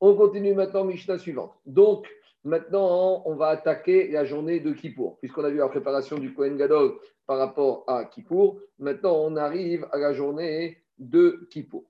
On 0.00 0.14
continue 0.14 0.54
maintenant, 0.54 0.84
Mishnah 0.84 1.18
suivante. 1.18 1.54
Donc, 1.66 2.06
Maintenant, 2.44 3.22
on 3.24 3.36
va 3.36 3.48
attaquer 3.48 4.08
la 4.08 4.26
journée 4.26 4.60
de 4.60 4.72
Kippour. 4.72 5.18
Puisqu'on 5.18 5.44
a 5.44 5.50
vu 5.50 5.56
la 5.56 5.68
préparation 5.68 6.18
du 6.18 6.34
Kohen 6.34 6.58
Gadol 6.58 6.92
par 7.26 7.38
rapport 7.38 7.84
à 7.86 8.04
Kippour, 8.04 8.60
maintenant 8.78 9.14
on 9.16 9.36
arrive 9.36 9.88
à 9.92 9.98
la 9.98 10.12
journée 10.12 10.82
de 10.98 11.46
Kippour. 11.50 11.84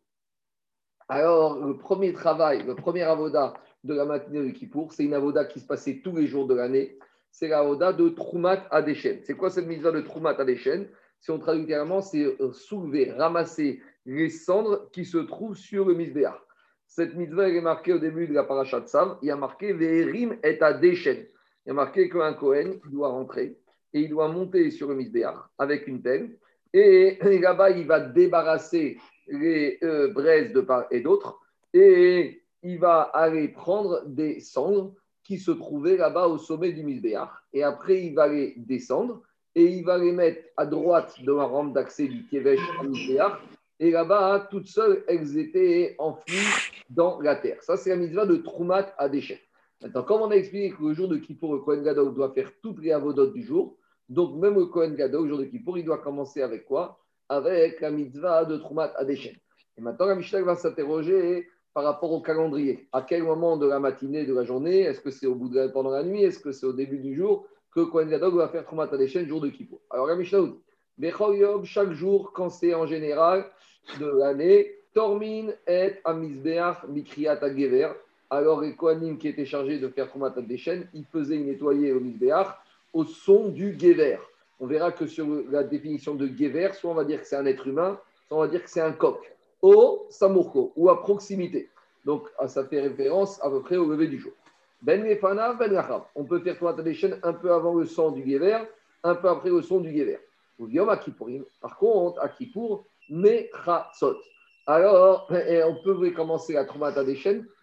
Alors, 1.09 1.59
le 1.59 1.77
premier 1.77 2.13
travail, 2.13 2.63
le 2.65 2.77
premier 2.77 3.03
avoda 3.03 3.55
de 3.83 3.95
la 3.95 4.05
matinée 4.05 4.45
de 4.45 4.51
Kippour, 4.51 4.93
c'est 4.93 5.05
une 5.05 5.13
avoda 5.13 5.45
qui 5.45 5.59
se 5.59 5.67
passait 5.67 6.01
tous 6.05 6.15
les 6.15 6.29
jours 6.29 6.47
de 6.47 6.55
l'année. 6.55 6.99
C'est 7.33 7.49
l'avoda 7.49 7.93
de 7.93 8.09
Troumat 8.11 8.65
Adeshen. 8.71 9.23
C'est 9.25 9.35
quoi 9.35 9.51
cette 9.51 9.67
mitzvah 9.67 9.91
de 9.91 10.03
Troumat 10.03 10.37
Adeshen 10.39 10.87
Si 11.25 11.31
on 11.31 11.39
traduit 11.39 11.65
clairement, 11.65 12.03
c'est 12.03 12.37
soulever, 12.53 13.11
ramasser 13.11 13.81
les 14.05 14.29
cendres 14.29 14.91
qui 14.93 15.07
se 15.07 15.17
trouvent 15.17 15.57
sur 15.57 15.87
le 15.87 15.95
misbéach. 15.95 16.39
Cette 16.87 17.15
mitzvah, 17.15 17.49
est 17.49 17.63
marquée 17.63 17.95
au 17.95 17.99
début 17.99 18.29
de 18.29 18.35
la 18.35 18.45
paracha 18.45 18.79
de 18.81 18.87
Sam. 18.89 19.17
Il 19.23 19.29
y 19.29 19.31
a 19.31 19.37
marqué 19.37 19.73
Ve'erim 19.73 20.37
et 20.45 20.61
Adeshen. 20.61 21.25
Il 21.65 21.69
y 21.69 21.71
a 21.71 21.73
marqué 21.73 22.11
qu'un 22.11 22.35
Kohen 22.35 22.79
doit 22.93 23.09
rentrer 23.09 23.57
et 23.95 24.01
il 24.01 24.11
doit 24.11 24.29
monter 24.29 24.71
sur 24.71 24.87
le 24.89 24.97
misbéach 24.97 25.39
avec 25.57 25.87
une 25.87 26.03
pelle. 26.03 26.37
Et 26.75 27.17
là-bas, 27.41 27.71
il 27.71 27.87
va 27.87 28.01
débarrasser 28.01 28.99
les 29.27 29.79
euh, 29.83 30.13
braises 30.13 30.53
de 30.53 30.61
part 30.61 30.85
et 30.91 31.01
d'autre. 31.01 31.41
Et 31.73 32.43
il 32.63 32.79
va 32.79 33.01
aller 33.01 33.49
prendre 33.49 34.03
des 34.05 34.41
cendres 34.41 34.95
qui 35.23 35.39
se 35.39 35.53
trouvaient 35.53 35.97
là-bas 35.97 36.27
au 36.27 36.37
sommet 36.37 36.73
du 36.73 36.83
misbéach. 36.83 37.31
Et 37.55 37.63
après, 37.63 38.03
il 38.03 38.15
va 38.15 38.29
les 38.29 38.53
descendre 38.59 39.23
et 39.55 39.65
il 39.65 39.85
va 39.85 39.99
les 39.99 40.13
mettre 40.13 40.43
à 40.57 40.67
droite 40.67 41.21
de 41.23 41.33
la 41.33 41.45
rampe 41.45 41.73
d'accès 41.73 42.09
du 42.09 42.25
Kievesh 42.27 42.61
à 42.81 42.85
misbéach 42.85 43.39
Et 43.81 43.91
là-bas, 43.91 44.49
toutes 44.51 44.67
seules, 44.67 45.05
elles 45.09 45.39
étaient 45.39 45.95
enfouies 45.99 46.83
dans 46.91 47.21
la 47.21 47.37
terre. 47.37 47.63
Ça, 47.63 47.77
c'est 47.77 47.91
la 47.91 47.97
mitzvah 47.97 48.27
de 48.27 48.37
Troumat 48.37 48.93
à 48.99 49.09
déchets. 49.09 49.41
Maintenant, 49.83 50.03
comme 50.03 50.23
on 50.23 50.31
a 50.31 50.35
expliqué 50.35 50.71
que 50.71 50.83
le 50.83 50.95
jour 50.95 51.09
de 51.09 51.17
Kippour, 51.17 51.55
le 51.55 51.61
Kohen 51.61 51.83
Gadol 51.83 52.15
doit 52.15 52.33
faire 52.33 52.51
toutes 52.63 52.81
les 52.81 52.93
avodotes 52.93 53.33
du 53.33 53.43
jour, 53.43 53.77
donc 54.09 54.37
même 54.37 54.55
le 54.55 54.67
Kohen 54.67 54.95
Gadol, 54.95 55.25
le 55.25 55.29
jour 55.29 55.39
de 55.39 55.45
Kippour, 55.45 55.79
il 55.79 55.85
doit 55.85 55.99
commencer 55.99 56.43
avec 56.43 56.65
quoi? 56.65 57.01
Avec 57.29 57.81
la 57.81 57.91
mitzvah 57.91 58.45
de 58.45 58.57
Troumat 58.57 58.93
à 58.97 59.05
déchets. 59.05 59.37
Et 59.77 59.81
maintenant, 59.81 60.07
la 60.07 60.15
Mishnah 60.15 60.43
va 60.43 60.55
s'interroger 60.55 61.49
par 61.73 61.85
rapport 61.85 62.13
au 62.13 62.21
calendrier. 62.21 62.89
À 62.93 63.03
quel 63.03 63.25
moment 63.25 63.57
de 63.57 63.67
la 63.67 63.81
matinée, 63.81 64.25
de 64.25 64.35
la 64.35 64.45
journée 64.45 64.83
Est-ce 64.83 65.01
que 65.01 65.11
c'est 65.11 65.27
au 65.27 65.35
bout 65.35 65.49
de 65.49 65.67
pendant 65.67 65.91
la 65.91 66.05
nuit 66.05 66.23
Est-ce 66.23 66.39
que 66.39 66.53
c'est 66.53 66.67
au 66.67 66.73
début 66.73 66.99
du 66.99 67.17
jour? 67.17 67.47
Que 67.75 67.81
Kohen 67.81 68.09
Gadol 68.09 68.35
va 68.35 68.49
faire 68.49 68.65
Troumat 68.65 68.89
le 68.93 69.27
jour 69.27 69.41
de 69.41 69.49
Kippour 69.49 69.81
Alors 69.91 70.07
la 70.07 70.17
Mishnah 70.17 70.41
dit 70.99 71.11
chaque 71.65 71.91
jour, 71.93 72.33
quand 72.33 72.51
c'est 72.51 72.75
en 72.75 72.87
général 72.87 73.47
de 73.99 74.07
l'année, 74.07 74.73
Tormin 74.93 75.49
et 75.67 75.95
Amisbeach 76.05 76.85
Mikriat 76.89 77.41
Gever. 77.41 77.89
Alors 78.31 78.61
les 78.61 78.75
Kohanim 78.77 79.19
qui 79.19 79.29
étaient 79.29 79.45
chargés 79.45 79.79
de 79.79 79.89
faire 79.89 80.09
Troumat 80.09 80.33
Adeshen, 80.37 80.87
ils 80.95 81.05
faisaient 81.05 81.39
nettoyer 81.39 81.93
au 81.93 82.01
Misbeach 82.01 82.47
au 82.93 83.05
son 83.05 83.49
du 83.49 83.77
Gever. 83.79 84.19
On 84.61 84.67
verra 84.67 84.93
que 84.93 85.07
sur 85.07 85.27
la 85.51 85.65
définition 85.65 86.15
de 86.15 86.29
Gever, 86.29 86.71
soit 86.75 86.93
on 86.93 86.95
va 86.95 87.05
dire 87.05 87.21
que 87.21 87.27
c'est 87.27 87.37
un 87.37 87.47
être 87.47 87.67
humain, 87.67 87.99
soit 88.29 88.39
on 88.39 88.41
va 88.41 88.49
dire 88.49 88.63
que 88.63 88.71
c'est 88.71 88.81
un 88.81 88.93
coq 88.93 89.19
au 89.63 90.07
Samurko, 90.11 90.73
ou 90.77 90.91
à 90.91 91.01
proximité. 91.01 91.71
Donc, 92.05 92.29
ça 92.47 92.65
fait 92.67 92.83
référence 92.83 93.43
à 93.43 93.49
peu 93.49 93.63
près 93.63 93.79
au 93.79 93.89
lever 93.89 94.09
du 94.09 94.19
jour. 94.19 94.33
Ben 94.85 95.03
Ben 95.03 96.05
On 96.15 96.25
peut 96.25 96.41
faire 96.41 96.59
Torah 96.59 96.75
un 97.23 97.33
peu 97.33 97.53
avant 97.53 97.75
le 97.75 97.87
son 97.87 98.11
du 98.11 98.31
Gever, 98.31 98.59
un 99.03 99.15
peu 99.15 99.29
après 99.31 99.49
le 99.49 99.63
son 99.63 99.81
du 99.81 99.91
Gever. 99.97 100.19
Ou 100.59 100.69
à 100.91 101.01
Par 101.63 101.79
contre, 101.79 102.21
à 102.21 102.29
Kippour, 102.29 102.85
Mechatzot. 103.09 104.17
Alors, 104.67 105.27
on 105.31 105.83
peut 105.83 106.11
commencer 106.11 106.53
la 106.53 106.67
Torah 106.67 106.93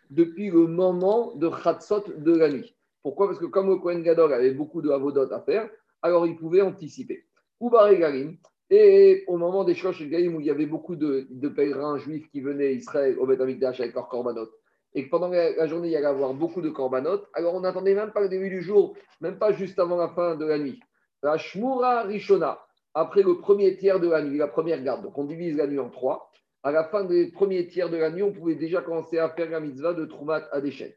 depuis 0.10 0.50
le 0.50 0.66
moment 0.66 1.36
de 1.36 1.52
Chatzot 1.64 2.06
de 2.18 2.36
la 2.36 2.50
nuit. 2.50 2.76
Pourquoi? 3.04 3.28
Parce 3.28 3.40
que 3.40 3.46
comme 3.46 3.70
le 3.70 3.76
Kohen 3.76 4.02
Gadol 4.02 4.34
avait 4.34 4.56
beaucoup 4.56 4.82
de 4.82 4.90
avodot 4.90 5.32
à 5.32 5.42
faire, 5.42 5.70
alors 6.02 6.26
il 6.26 6.36
pouvait 6.36 6.62
anticiper. 6.62 7.24
Ou 7.60 7.70
Garim, 7.70 8.38
et 8.72 9.26
au 9.28 9.38
moment 9.38 9.64
des 9.64 9.76
Shosh 9.76 10.02
Gaïm, 10.08 10.36
où 10.36 10.40
il 10.40 10.48
y 10.48 10.50
avait 10.50 10.66
beaucoup 10.66 10.96
de, 10.96 11.28
pèlerins 11.50 12.00
juifs 12.00 12.28
qui 12.32 12.42
venaient 12.42 12.74
Israël 12.74 13.16
au 13.20 13.28
Beth 13.28 13.42
Amikdash 13.42 13.80
avec 13.80 13.94
leurs 13.94 14.08
korbanot, 14.08 14.50
et 14.94 15.06
que 15.06 15.10
pendant 15.10 15.30
la, 15.30 15.68
journée, 15.68 15.88
il 15.88 15.92
y 15.92 15.96
allait 15.96 16.06
avoir 16.06 16.34
beaucoup 16.34 16.62
de 16.62 16.70
korbanot, 16.70 17.22
alors 17.34 17.56
on 17.56 17.62
n'attendait 17.62 17.94
même 17.94 18.12
pas 18.12 18.22
le 18.22 18.30
début 18.30 18.50
du 18.50 18.62
jour, 18.62 18.96
même 19.22 19.38
pas 19.38 19.54
juste 19.54 19.80
avant 19.80 19.98
la 19.98 20.10
fin 20.10 20.36
de 20.36 20.46
la 20.46 20.58
nuit. 20.58 20.80
La 21.24 21.38
Shmura 21.38 22.04
Rishona, 22.04 22.60
après 22.94 23.24
le 23.24 23.38
premier 23.38 23.78
tiers 23.78 24.00
de 24.00 24.10
la 24.10 24.22
nuit, 24.22 24.38
la 24.38 24.48
première 24.48 24.84
garde, 24.84 25.04
donc 25.04 25.18
on 25.18 25.24
divise 25.24 25.56
la 25.56 25.68
nuit 25.68 25.80
en 25.80 25.90
trois, 25.90 26.32
à 26.64 26.72
la 26.72 26.84
fin 26.84 27.06
des 27.06 27.32
premiers 27.32 27.68
tiers 27.68 27.90
de 27.90 27.98
la 27.98 28.12
nuit, 28.12 28.22
on 28.22 28.34
pouvait 28.34 28.56
déjà 28.56 28.82
commencer 28.82 29.18
à 29.18 29.30
faire 29.30 29.50
la 29.50 29.60
mitzvah 29.60 29.94
de 29.94 30.06
Trumat 30.06 30.48
à 30.52 30.62
Deshen. 30.62 30.92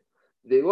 Et 0.46 0.62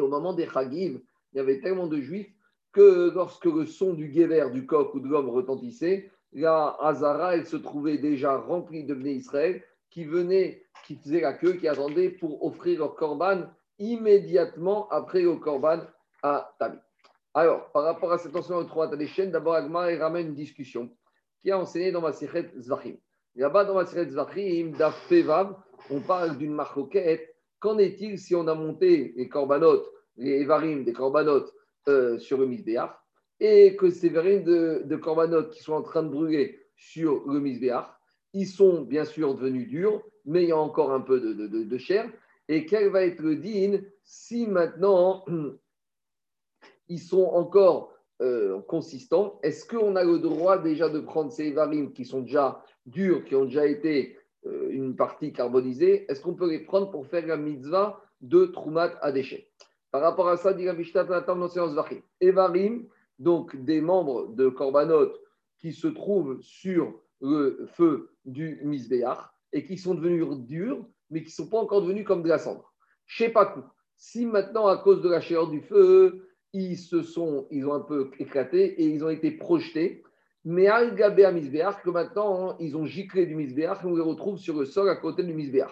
au 0.00 0.08
moment 0.08 0.34
des 0.34 0.46
Chagiv, 0.48 1.00
il 1.32 1.36
y 1.36 1.40
avait 1.40 1.60
tellement 1.60 1.86
de 1.86 1.98
juifs 1.98 2.30
que 2.72 3.10
lorsque 3.14 3.46
le 3.46 3.64
son 3.64 3.94
du 3.94 4.08
guéver, 4.08 4.50
du 4.52 4.66
coq 4.66 4.94
ou 4.94 5.00
de 5.00 5.08
l'homme 5.08 5.30
retentissait, 5.30 6.10
la 6.32 6.76
Hazara, 6.80 7.36
elle 7.36 7.46
se 7.46 7.56
trouvait 7.56 7.98
déjà 7.98 8.36
remplie 8.36 8.84
de 8.84 8.94
Bnei 8.94 9.14
Israël 9.14 9.62
qui 9.90 10.04
venaient, 10.04 10.64
qui 10.86 10.96
faisaient 10.96 11.20
la 11.20 11.34
queue, 11.34 11.54
qui 11.54 11.68
attendaient 11.68 12.10
pour 12.10 12.44
offrir 12.44 12.78
leur 12.78 12.94
korban 12.94 13.42
immédiatement 13.78 14.88
après 14.90 15.22
le 15.22 15.36
korban 15.36 15.80
à 16.22 16.54
Tabi. 16.58 16.78
Alors, 17.34 17.70
par 17.72 17.84
rapport 17.84 18.12
à 18.12 18.18
cette 18.18 18.34
enseignement 18.36 18.62
de 18.62 18.68
trois 18.68 18.90
chaînes, 19.06 19.30
d'abord 19.30 19.54
Agmar 19.54 19.88
ramène 19.98 20.28
une 20.28 20.34
discussion 20.34 20.90
qui 21.40 21.50
a 21.50 21.58
enseigné 21.58 21.90
dans 21.92 22.00
ma 22.00 22.12
Zvachim. 22.12 22.96
Là-bas, 23.34 23.64
dans 23.64 23.74
ma 23.74 23.84
Zvachim, 23.84 24.72
d'Afevav, 24.72 25.56
on 25.90 26.00
parle 26.00 26.36
d'une 26.36 26.54
marcoquette. 26.54 27.34
Qu'en 27.58 27.78
est-il 27.78 28.18
si 28.18 28.34
on 28.34 28.48
a 28.48 28.54
monté 28.54 29.12
les 29.16 29.28
corbanotes 29.28 29.88
les 30.16 30.42
Evarim 30.42 30.84
des 30.84 30.92
Korbanot 30.92 31.46
euh, 31.88 32.18
sur 32.18 32.38
le 32.38 32.46
Misbéach, 32.46 32.90
et 33.44 33.74
que 33.74 33.90
ces 33.90 34.06
Evarim 34.06 34.44
de, 34.44 34.82
de 34.84 35.50
qui 35.50 35.64
sont 35.64 35.72
en 35.72 35.82
train 35.82 36.04
de 36.04 36.08
brûler 36.08 36.60
sur 36.76 37.26
le 37.26 37.40
Misbéach, 37.40 37.88
ils 38.34 38.46
sont 38.46 38.82
bien 38.82 39.04
sûr 39.04 39.34
devenus 39.34 39.68
durs, 39.68 40.00
mais 40.24 40.44
il 40.44 40.50
y 40.50 40.52
a 40.52 40.56
encore 40.56 40.92
un 40.92 41.00
peu 41.00 41.20
de, 41.20 41.78
chair. 41.78 42.08
Et 42.48 42.66
quel 42.66 42.90
va 42.90 43.04
être 43.04 43.20
le 43.20 43.34
din 43.34 43.80
si 44.04 44.46
maintenant 44.46 45.24
ils 46.88 47.00
sont 47.00 47.24
encore 47.24 47.92
euh, 48.20 48.60
consistants 48.62 49.40
Est-ce 49.42 49.66
qu'on 49.66 49.96
a 49.96 50.04
le 50.04 50.20
droit 50.20 50.58
déjà 50.58 50.88
de 50.88 51.00
prendre 51.00 51.32
ces 51.32 51.48
Evarim 51.48 51.92
qui 51.92 52.04
sont 52.04 52.20
déjà 52.20 52.64
durs, 52.86 53.24
qui 53.24 53.34
ont 53.34 53.46
déjà 53.46 53.66
été 53.66 54.16
euh, 54.46 54.68
une 54.70 54.94
partie 54.94 55.32
carbonisée 55.32 56.06
Est-ce 56.08 56.20
qu'on 56.22 56.34
peut 56.34 56.48
les 56.48 56.60
prendre 56.60 56.92
pour 56.92 57.08
faire 57.08 57.26
la 57.26 57.36
mitzvah 57.36 58.00
de 58.20 58.46
Trumat 58.46 58.92
à 59.00 59.10
déchets 59.10 59.48
par 59.92 60.00
rapport 60.00 60.28
à 60.28 60.38
ça, 60.38 60.54
dit 60.54 60.64
la 60.64 60.72
Mishnah 60.72 61.04
dans 61.04 61.48
Zvachim. 61.48 62.00
Evarim, 62.18 62.86
donc 63.18 63.56
des 63.56 63.80
membres 63.80 64.28
de 64.34 64.48
Korbanot 64.48 65.12
qui 65.58 65.72
se 65.72 65.88
trouvent 65.88 66.40
sur 66.40 67.00
le 67.20 67.66
feu 67.74 68.10
du 68.24 68.60
Misbéach 68.64 69.30
et 69.52 69.64
qui 69.64 69.78
sont 69.78 69.94
devenus 69.94 70.26
durs, 70.46 70.84
mais 71.10 71.20
qui 71.20 71.28
ne 71.28 71.44
sont 71.44 71.48
pas 71.48 71.58
encore 71.58 71.82
devenus 71.82 72.04
comme 72.04 72.22
de 72.22 72.28
la 72.28 72.38
cendre. 72.38 72.72
Je 73.06 73.24
sais 73.24 73.30
pas. 73.30 73.54
Si 73.96 74.26
maintenant, 74.26 74.66
à 74.66 74.78
cause 74.78 75.02
de 75.02 75.08
la 75.08 75.20
chaleur 75.20 75.48
du 75.48 75.60
feu, 75.60 76.28
ils 76.52 76.76
se 76.76 77.02
sont, 77.02 77.46
ils 77.50 77.66
ont 77.66 77.74
un 77.74 77.80
peu 77.80 78.10
éclaté 78.18 78.82
et 78.82 78.86
ils 78.86 79.04
ont 79.04 79.08
été 79.08 79.30
projetés, 79.30 80.02
mais 80.44 80.66
al 80.66 80.94
gabé 80.96 81.24
à 81.24 81.32
Misbéach, 81.32 81.82
que 81.82 81.90
maintenant, 81.90 82.56
ils 82.58 82.76
ont 82.76 82.84
giclé 82.84 83.26
du 83.26 83.36
Misbéach 83.36 83.82
et 83.82 83.86
on 83.86 83.94
les 83.94 84.02
retrouve 84.02 84.38
sur 84.38 84.58
le 84.58 84.66
sol 84.66 84.88
à 84.88 84.96
côté 84.96 85.22
du 85.22 85.32
Misbéach. 85.32 85.70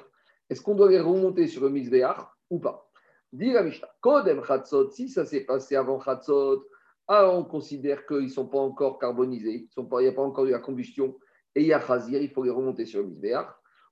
Est-ce 0.48 0.62
qu'on 0.62 0.74
doit 0.74 0.90
les 0.90 1.00
remonter 1.00 1.46
sur 1.48 1.62
le 1.62 1.70
Misbéach 1.70 2.18
ou 2.50 2.60
pas? 2.60 2.88
Dit 3.32 3.52
la 3.52 3.62
Mishnah, 3.62 3.88
Kodem 4.00 4.44
Chatzot, 4.44 4.90
si 4.90 5.08
ça 5.08 5.24
s'est 5.24 5.44
passé 5.44 5.76
avant 5.76 6.00
Chatzot, 6.00 6.64
alors 7.10 7.36
on 7.36 7.44
considère 7.44 8.06
qu'ils 8.06 8.24
ne 8.24 8.28
sont 8.28 8.46
pas 8.46 8.58
encore 8.58 8.98
carbonisés, 8.98 9.68
il 9.76 9.84
n'y 10.00 10.06
a 10.06 10.12
pas 10.12 10.22
encore 10.22 10.46
eu 10.46 10.50
la 10.50 10.60
combustion, 10.60 11.16
et 11.56 11.62
il 11.62 11.66
y 11.66 11.72
a 11.72 11.80
Chazir, 11.80 12.22
il 12.22 12.30
faut 12.30 12.44
les 12.44 12.50
remonter 12.50 12.86
sur 12.86 13.00
le 13.00 13.08
Misbeach, 13.08 13.48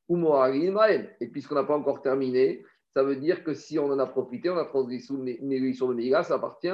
ou 0.09 0.17
Moharim 0.17 0.79
Et 1.21 1.27
puisqu'on 1.27 1.57
n'a 1.57 1.65
pas 1.65 1.77
encore 1.77 2.01
terminé, 2.01 2.65
ça 2.95 3.03
veut 3.03 3.17
dire 3.17 3.43
que 3.43 3.55
si 3.55 3.77
on 3.79 3.87
en 3.87 3.99
a 3.99 4.07
profité, 4.07 4.51
on 4.51 4.57
a 4.57 4.65
transgressé 4.65 5.07
sur 5.07 5.89
le 5.89 5.95
Mila, 5.95 6.23
ça 6.23 6.37
appartient 6.37 6.73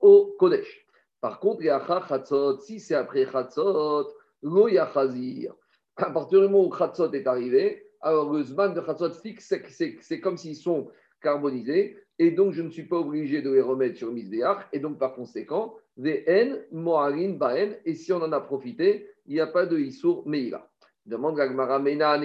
au 0.00 0.34
Kodesh. 0.38 0.86
Par 1.20 1.38
contre, 1.38 1.62
Yacha 1.62 2.02
Chatzot, 2.08 2.58
si 2.60 2.80
c'est 2.80 2.94
après 2.94 3.26
Chatzot, 3.30 4.08
Lo 4.42 4.68
Yachazir. 4.68 5.54
À 5.96 6.10
partir 6.10 6.40
du 6.40 6.48
moment 6.48 6.66
où 6.66 6.74
Chatzot 6.74 7.12
est 7.12 7.26
arrivé, 7.26 7.86
alors 8.00 8.32
le 8.32 8.42
Zman 8.42 8.72
de 8.72 8.80
Chatzot 8.80 9.12
fixe, 9.12 9.54
c'est 10.00 10.20
comme 10.20 10.38
s'ils 10.38 10.56
sont 10.56 10.90
carbonisés, 11.22 11.96
et 12.18 12.30
donc 12.30 12.52
je 12.52 12.62
ne 12.62 12.70
suis 12.70 12.84
pas 12.84 12.98
obligé 12.98 13.42
de 13.42 13.50
les 13.50 13.60
remettre 13.60 13.96
sur 13.96 14.12
Misbéach, 14.12 14.68
et 14.72 14.78
donc 14.78 14.98
par 14.98 15.14
conséquent, 15.14 15.74
VN, 15.96 16.58
Moharin, 16.72 17.34
Baen, 17.34 17.76
et 17.84 17.94
si 17.94 18.12
on 18.12 18.22
en 18.22 18.32
a 18.32 18.40
profité, 18.40 19.08
il 19.26 19.34
n'y 19.34 19.40
a 19.40 19.46
pas 19.46 19.66
de 19.66 19.78
Issour 19.78 20.26
Meira. 20.26 20.68
Demande 21.06 21.36
la 21.36 21.48
Gemara 21.48 21.78
Mena 21.78 22.18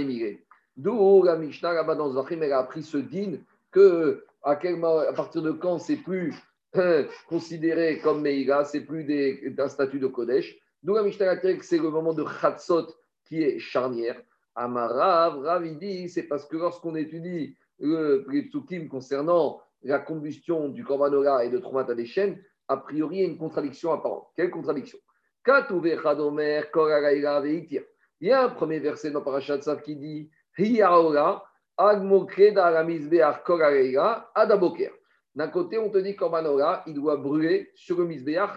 D'où 0.75 1.24
la 1.24 1.36
Mishnah 1.36 1.74
là-bas 1.74 1.96
dans 1.96 2.12
Zachim, 2.12 2.44
elle 2.44 2.54
a 2.54 2.60
appris 2.60 2.84
ce 2.84 2.98
din 2.98 3.38
que 3.72 4.24
à, 4.44 4.56
quel, 4.56 4.84
à 4.84 5.13
partir 5.13 5.42
de 5.42 5.51
quand 5.51 5.80
c'est 5.80 5.98
plus 5.98 6.36
hein, 6.75 7.06
considéré 7.27 8.00
comme 8.00 8.22
Meira, 8.22 8.63
c'est 8.63 8.82
plus 8.82 9.04
d'un 9.04 9.68
statut 9.68 10.00
de 10.00 10.08
Kodesh. 10.08 10.56
D'où 10.84 10.94
la 10.94 11.04
Mishnah 11.04 11.38
que 11.38 11.66
c'est 11.66 11.80
le 11.80 11.89
moment 11.89 12.13
de 12.13 12.24
Chatzot 12.39 12.88
qui 13.25 13.42
est 13.42 13.60
charnière. 13.60 14.22
Amarav, 14.56 15.39
Rav, 15.39 15.77
dit, 15.77 16.10
c'est 16.10 16.24
parce 16.24 16.46
que 16.46 16.58
lorsqu'on 16.58 16.96
étudie 16.96 17.56
le, 17.79 18.25
les 18.29 18.50
concernant 18.89 19.62
la 19.84 20.00
combustion 20.00 20.69
du 20.69 20.84
korbanora 20.84 21.46
et 21.46 21.50
de 21.50 21.57
Troumata 21.57 21.93
des 21.93 22.05
chaînes, 22.05 22.41
a 22.67 22.77
priori, 22.77 23.17
il 23.17 23.22
y 23.22 23.25
a 23.25 23.27
une 23.27 23.38
contradiction 23.38 23.93
apparente. 23.93 24.27
Quelle 24.36 24.50
contradiction? 24.50 24.98
Il 28.19 28.27
y 28.27 28.31
a 28.31 28.43
un 28.43 28.50
premier 28.50 28.79
verset 28.79 29.12
dans 29.12 29.22
Parashat 29.22 29.62
Sav 29.62 29.81
qui 29.81 29.96
dit 29.96 30.29
D'un 35.36 35.48
côté, 35.48 35.77
on 35.77 35.89
te 35.89 35.98
dit 36.00 36.15
Korbanora, 36.15 36.84
il 36.88 36.93
doit 36.96 37.17
brûler 37.17 37.72
sur 37.75 38.00
le 38.00 38.05
Misbeach 38.05 38.50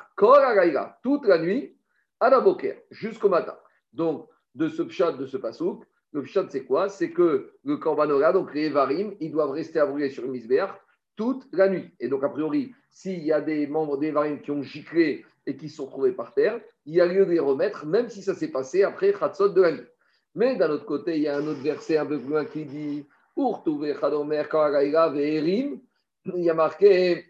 toute 1.02 1.26
la 1.26 1.38
nuit, 1.38 1.76
Adaboker, 2.18 2.82
jusqu'au 2.90 3.28
matin. 3.28 3.56
Donc, 3.92 4.28
de 4.54 4.68
ce 4.68 4.82
pshat, 4.82 5.12
de 5.12 5.26
ce 5.26 5.36
pasouk, 5.36 5.84
le 6.12 6.22
pshat, 6.22 6.46
c'est 6.50 6.64
quoi? 6.64 6.88
C'est 6.88 7.10
que 7.10 7.52
le 7.64 7.76
korbanora, 7.76 8.32
donc 8.32 8.54
les 8.54 8.68
varim, 8.68 9.14
ils 9.20 9.30
doivent 9.30 9.52
rester 9.52 9.78
à 9.78 9.86
brûler 9.86 10.10
sur 10.10 10.24
le 10.24 10.30
misbéach 10.30 10.72
toute 11.16 11.46
la 11.52 11.68
nuit. 11.68 11.90
Et 12.00 12.08
donc, 12.08 12.24
a 12.24 12.28
priori, 12.28 12.74
s'il 12.90 13.22
y 13.22 13.32
a 13.32 13.40
des 13.40 13.66
membres 13.66 13.98
des 13.98 14.10
varim 14.10 14.40
qui 14.40 14.50
ont 14.50 14.62
giclé 14.62 15.24
et 15.46 15.56
qui 15.56 15.68
sont 15.68 15.86
trouvés 15.86 16.12
par 16.12 16.34
terre, 16.34 16.60
il 16.86 16.94
y 16.94 17.00
a 17.00 17.06
lieu 17.06 17.26
de 17.26 17.30
les 17.30 17.38
remettre, 17.38 17.86
même 17.86 18.08
si 18.08 18.22
ça 18.22 18.34
s'est 18.34 18.50
passé 18.50 18.82
après 18.82 19.12
Khatsot 19.12 19.50
de 19.50 19.62
la 19.62 19.72
nuit. 19.72 19.86
Mais 20.34 20.56
d'un 20.56 20.70
autre 20.70 20.86
côté, 20.86 21.16
il 21.16 21.22
y 21.22 21.28
a 21.28 21.36
un 21.36 21.46
autre 21.46 21.60
verset 21.60 21.96
un 21.96 22.06
peu 22.06 22.18
plus 22.18 22.30
loin 22.30 22.44
qui 22.44 22.64
dit 22.64 23.06
il 23.36 23.44
y 26.36 26.50
a 26.50 26.54
marqué 26.54 27.26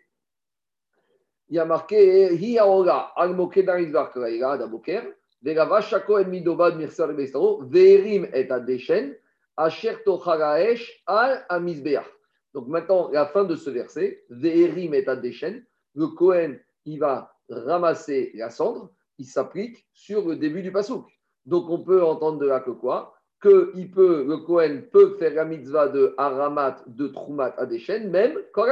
il 1.49 1.57
y 1.57 1.59
a 1.59 1.65
marqué 1.65 2.35
Hi 2.35 2.59
Aola, 2.59 3.13
Al 3.17 3.35
Mokeda 3.35 3.81
Izvar 3.81 4.13
Kalaïla, 4.13 4.59
Daboker, 4.59 5.03
Midobad 5.43 6.81
et 6.81 8.51
Adeshen, 8.51 9.15
Asher 9.57 9.97
Al. 11.07 11.47
Donc 12.53 12.67
maintenant, 12.69 13.11
la 13.11 13.27
fin 13.27 13.45
de 13.45 13.57
ce 13.57 13.71
verset, 13.71 14.25
et 14.43 15.09
Adeshen, 15.09 15.65
le 15.95 16.07
Kohen, 16.09 16.59
il 16.85 16.99
va 16.99 17.33
ramasser 17.49 18.33
la 18.35 18.51
cendre, 18.51 18.91
il 19.19 19.27
s'applique 19.27 19.87
sur 19.93 20.27
le 20.29 20.37
début 20.37 20.63
du 20.63 20.73
pasouk. 20.73 21.07
Donc 21.47 21.69
on 21.69 21.83
peut 21.83 22.03
entendre 22.03 22.39
de 22.39 22.47
là 22.47 22.61
que 22.61 22.71
quoi? 22.71 23.15
Que 23.41 23.73
il 23.75 23.91
peut, 23.91 24.25
le 24.27 24.39
Kohen 24.39 24.83
peut 24.91 25.17
faire 25.19 25.35
la 25.35 25.45
mitzvah 25.45 25.89
de 25.89 26.15
Aramat, 26.19 26.77
de 26.87 27.09
Troumat 27.09 27.55
à 27.57 27.67
même 27.67 28.39
quand 28.53 28.67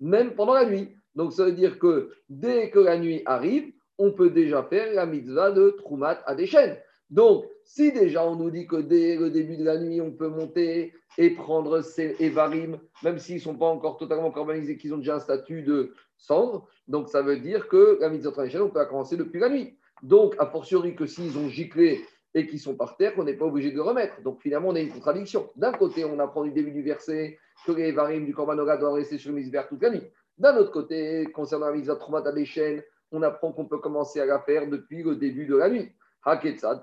même 0.00 0.34
pendant 0.34 0.54
la 0.54 0.66
nuit. 0.66 0.96
Donc 1.14 1.32
ça 1.32 1.44
veut 1.44 1.52
dire 1.52 1.78
que 1.78 2.10
dès 2.28 2.70
que 2.70 2.80
la 2.80 2.98
nuit 2.98 3.22
arrive, 3.24 3.72
on 3.98 4.12
peut 4.12 4.30
déjà 4.30 4.62
faire 4.62 4.92
la 4.94 5.06
mitzvah 5.06 5.50
de 5.50 5.70
Troumat 5.70 6.22
à 6.26 6.34
des 6.34 6.46
chaînes. 6.46 6.76
Donc, 7.10 7.46
si 7.64 7.92
déjà 7.92 8.26
on 8.26 8.36
nous 8.36 8.50
dit 8.50 8.66
que 8.66 8.76
dès 8.76 9.16
le 9.16 9.30
début 9.30 9.56
de 9.56 9.64
la 9.64 9.78
nuit, 9.78 10.00
on 10.00 10.10
peut 10.10 10.28
monter 10.28 10.92
et 11.18 11.30
prendre 11.30 11.80
ces 11.80 12.16
Evarim, 12.18 12.78
même 13.02 13.18
s'ils 13.18 13.36
ne 13.36 13.40
sont 13.40 13.56
pas 13.56 13.66
encore 13.66 13.98
totalement 13.98 14.30
corbanisés, 14.30 14.76
qu'ils 14.76 14.94
ont 14.94 14.98
déjà 14.98 15.16
un 15.16 15.20
statut 15.20 15.62
de 15.62 15.94
cendre, 16.16 16.66
donc 16.88 17.08
ça 17.08 17.22
veut 17.22 17.38
dire 17.38 17.68
que 17.68 17.98
la 18.00 18.08
mitzvah 18.08 18.32
traditionnelle, 18.32 18.68
on 18.68 18.72
peut 18.72 18.78
la 18.78 18.86
commencer 18.86 19.16
depuis 19.16 19.40
la 19.40 19.48
nuit. 19.48 19.76
Donc, 20.02 20.34
a 20.38 20.46
fortiori 20.46 20.96
que 20.96 21.06
s'ils 21.06 21.38
ont 21.38 21.48
giclé 21.48 22.04
et 22.34 22.46
qu'ils 22.46 22.60
sont 22.60 22.74
par 22.74 22.96
terre, 22.96 23.12
on 23.16 23.24
n'est 23.24 23.36
pas 23.36 23.44
obligé 23.44 23.70
de 23.70 23.80
remettre. 23.80 24.20
Donc 24.22 24.40
finalement, 24.40 24.70
on 24.70 24.74
a 24.74 24.80
une 24.80 24.92
contradiction. 24.92 25.50
D'un 25.56 25.72
côté, 25.72 26.04
on 26.04 26.18
apprend 26.18 26.42
du 26.42 26.50
début 26.50 26.72
du 26.72 26.82
verset 26.82 27.38
que 27.64 27.72
les 27.72 27.88
Evarim 27.88 28.26
du 28.26 28.34
Korbanora 28.34 28.76
doivent 28.76 28.94
rester 28.94 29.18
sur 29.18 29.30
le 29.30 29.36
misbère 29.36 29.68
toute 29.68 29.82
la 29.82 29.90
nuit. 29.90 30.02
D'un 30.36 30.56
autre 30.56 30.72
côté, 30.72 31.26
concernant 31.32 31.66
la 31.66 31.72
mitzvah 31.72 31.94
Troumata 31.94 32.32
des 32.32 32.44
chaînes, 32.44 32.82
on 33.14 33.22
apprend 33.22 33.52
qu'on 33.52 33.66
peut 33.66 33.78
commencer 33.78 34.20
à 34.20 34.26
la 34.26 34.40
faire 34.40 34.68
depuis 34.68 35.02
le 35.02 35.14
début 35.14 35.46
de 35.46 35.56
la 35.56 35.70
nuit. 35.70 35.90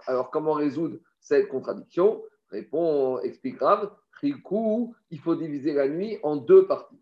Alors, 0.07 0.31
comment 0.31 0.53
résoudre 0.53 0.97
cette 1.19 1.49
contradiction? 1.49 2.23
Répond, 2.49 3.19
explique 3.19 3.57
grave. 3.57 3.91
il 4.23 5.19
faut 5.19 5.35
diviser 5.35 5.73
la 5.73 5.89
nuit 5.89 6.19
en 6.23 6.37
deux 6.37 6.65
parties. 6.67 6.99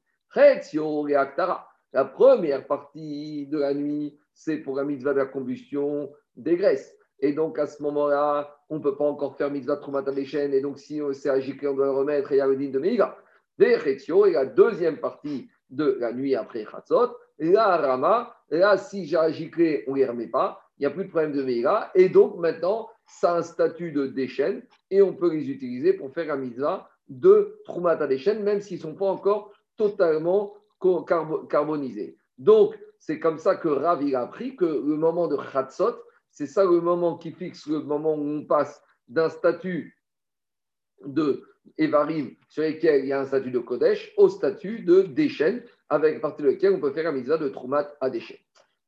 La 1.94 2.06
première 2.06 2.66
partie 2.66 3.48
de 3.48 3.60
la 3.60 3.74
nuit, 3.74 4.18
c'est 4.34 4.58
pour 4.58 4.76
la 4.76 4.84
mitzvah 4.84 5.14
de 5.14 5.20
la 5.20 5.26
combustion 5.26 6.12
des 6.36 6.56
graisses. 6.56 6.96
Et 7.20 7.34
donc, 7.34 7.60
à 7.60 7.68
ce 7.68 7.84
moment-là, 7.84 8.56
on 8.70 8.78
ne 8.78 8.82
peut 8.82 8.96
pas 8.96 9.06
encore 9.06 9.36
faire 9.36 9.52
mitzvah 9.52 9.78
trumata 9.78 10.12
des 10.12 10.26
chaînes. 10.26 10.54
Et 10.54 10.62
donc, 10.62 10.80
si 10.80 11.02
c'est 11.14 11.30
à 11.30 11.36
on 11.36 11.74
doit 11.74 11.86
le 11.86 11.92
remettre, 11.92 12.32
il 12.32 12.38
y 12.38 12.42
a 12.42 12.48
le 12.48 12.56
de. 12.56 12.82
Et 13.62 14.32
la 14.32 14.46
deuxième 14.46 14.98
partie 14.98 15.50
de 15.70 15.98
la 16.00 16.14
nuit 16.14 16.36
après 16.36 16.66
Chatzot, 16.66 17.16
là, 17.40 17.78
Rama, 17.78 18.36
là, 18.50 18.78
si 18.78 19.06
j'ai 19.06 19.18
à 19.18 19.28
on 19.28 19.92
ne 19.92 19.96
les 19.96 20.06
remet 20.06 20.28
pas 20.28 20.62
il 20.80 20.84
n'y 20.84 20.86
a 20.88 20.92
plus 20.92 21.06
de 21.06 21.10
problème 21.10 21.34
de 21.34 21.44
Meïra. 21.44 21.92
Et 21.94 22.10
donc, 22.10 22.38
maintenant, 22.38 22.90
ça 23.06 23.34
a 23.34 23.40
un 23.40 23.42
statut 23.42 23.92
de 23.92 24.08
déchaîne 24.08 24.64
et 24.90 25.02
on 25.02 25.14
peut 25.14 25.32
les 25.32 25.50
utiliser 25.50 25.94
pour 25.94 26.12
faire 26.14 26.32
un 26.34 26.38
mitzvah 26.38 26.90
de 27.10 27.60
Troumata 27.66 28.08
déchaîne, 28.08 28.44
même 28.44 28.62
s'ils 28.62 28.78
ne 28.78 28.84
sont 28.84 28.96
pas 28.96 29.08
encore 29.08 29.52
totalement 29.76 30.54
carbonisés. 31.50 32.18
Donc, 32.38 32.80
c'est 33.00 33.20
comme 33.20 33.38
ça 33.38 33.56
que 33.56 33.68
Rav 33.68 34.02
a 34.14 34.22
appris 34.22 34.56
que 34.56 34.66
le 34.66 34.96
moment 34.96 35.28
de 35.28 35.36
Khatsot, 35.36 35.98
c'est 36.32 36.48
ça 36.48 36.64
le 36.64 36.80
moment 36.80 37.18
qui 37.18 37.32
fixe 37.32 37.68
le 37.68 37.82
moment 37.82 38.14
où 38.14 38.26
on 38.26 38.46
passe 38.46 38.82
d'un 39.10 39.30
statut 39.30 39.98
de 41.06 41.44
Evarim 41.78 42.32
sur 42.48 42.64
lequel 42.64 43.04
il 43.04 43.08
y 43.08 43.14
a 43.14 43.22
un 43.22 43.26
statut 43.26 43.52
de 43.52 43.60
Kodesh 43.60 44.14
au 44.18 44.30
statut 44.30 44.82
de 44.82 45.02
déchaîne, 45.02 45.64
avec 45.90 46.18
à 46.18 46.20
partir 46.20 46.46
de 46.46 46.52
lequel 46.52 46.74
on 46.74 46.80
peut 46.80 46.92
faire 46.92 47.08
un 47.08 47.12
mitzvah 47.12 47.38
de 47.38 47.50
Troumat 47.50 47.88
à 48.02 48.10
déchaîne. 48.10 48.38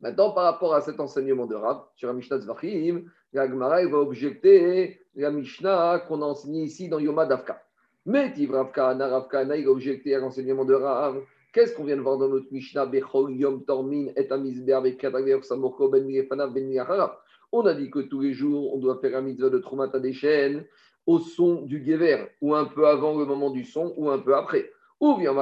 Maintenant, 0.02 0.32
par 0.32 0.46
rapport 0.46 0.74
à 0.74 0.82
cet 0.82 1.00
enseignement 1.00 1.46
de 1.46 1.54
Rav, 1.54 1.84
sur 1.96 2.08
la 2.08 2.16
Mishnah 2.16 2.40
Zvachim, 2.40 3.04
la 3.34 3.48
Gemara 3.48 3.86
va 3.86 4.00
objecter 4.00 5.00
la 5.16 5.30
Mishnah 5.30 6.00
qu'on 6.08 6.24
a 6.24 6.26
enseignée 6.26 6.64
ici 6.64 6.90
dans 6.90 6.98
Yoma 6.98 7.28
Davka. 7.28 7.62
Mais 8.08 8.34
Ravka, 8.50 8.96
Ravka, 8.96 9.44
il 9.56 9.66
va 9.66 9.72
objecter 9.72 10.16
à 10.16 10.20
l'enseignement 10.20 10.66
de 10.66 10.74
Rav. 10.74 11.22
Qu'est-ce 11.54 11.76
qu'on 11.76 11.84
vient 11.84 11.98
de 11.98 12.02
voir 12.02 12.18
dans 12.18 12.30
notre 12.30 12.52
Mishnah? 12.52 12.88
Bechol 12.88 13.36
Yom 13.36 13.64
Tormin 13.64 14.08
et 14.16 14.28
On 17.52 17.66
a 17.66 17.74
dit 17.76 17.92
que 17.92 18.00
tous 18.00 18.22
les 18.22 18.34
jours, 18.34 18.74
on 18.74 18.80
doit 18.80 19.00
faire 19.00 19.18
un 19.18 19.22
mitzvah 19.22 19.50
de 19.50 19.60
Troumata 19.60 20.00
des 20.00 20.14
chaînes 20.14 20.66
au 21.06 21.20
son 21.20 21.62
du 21.64 21.84
Gever, 21.86 22.28
ou 22.42 22.56
un 22.56 22.66
peu 22.66 22.88
avant 22.88 23.18
le 23.18 23.26
moment 23.26 23.50
du 23.50 23.64
son, 23.64 23.94
ou 23.98 24.10
un 24.10 24.20
peu 24.20 24.36
après. 24.36 24.70
Ou 25.00 25.18
bien. 25.18 25.34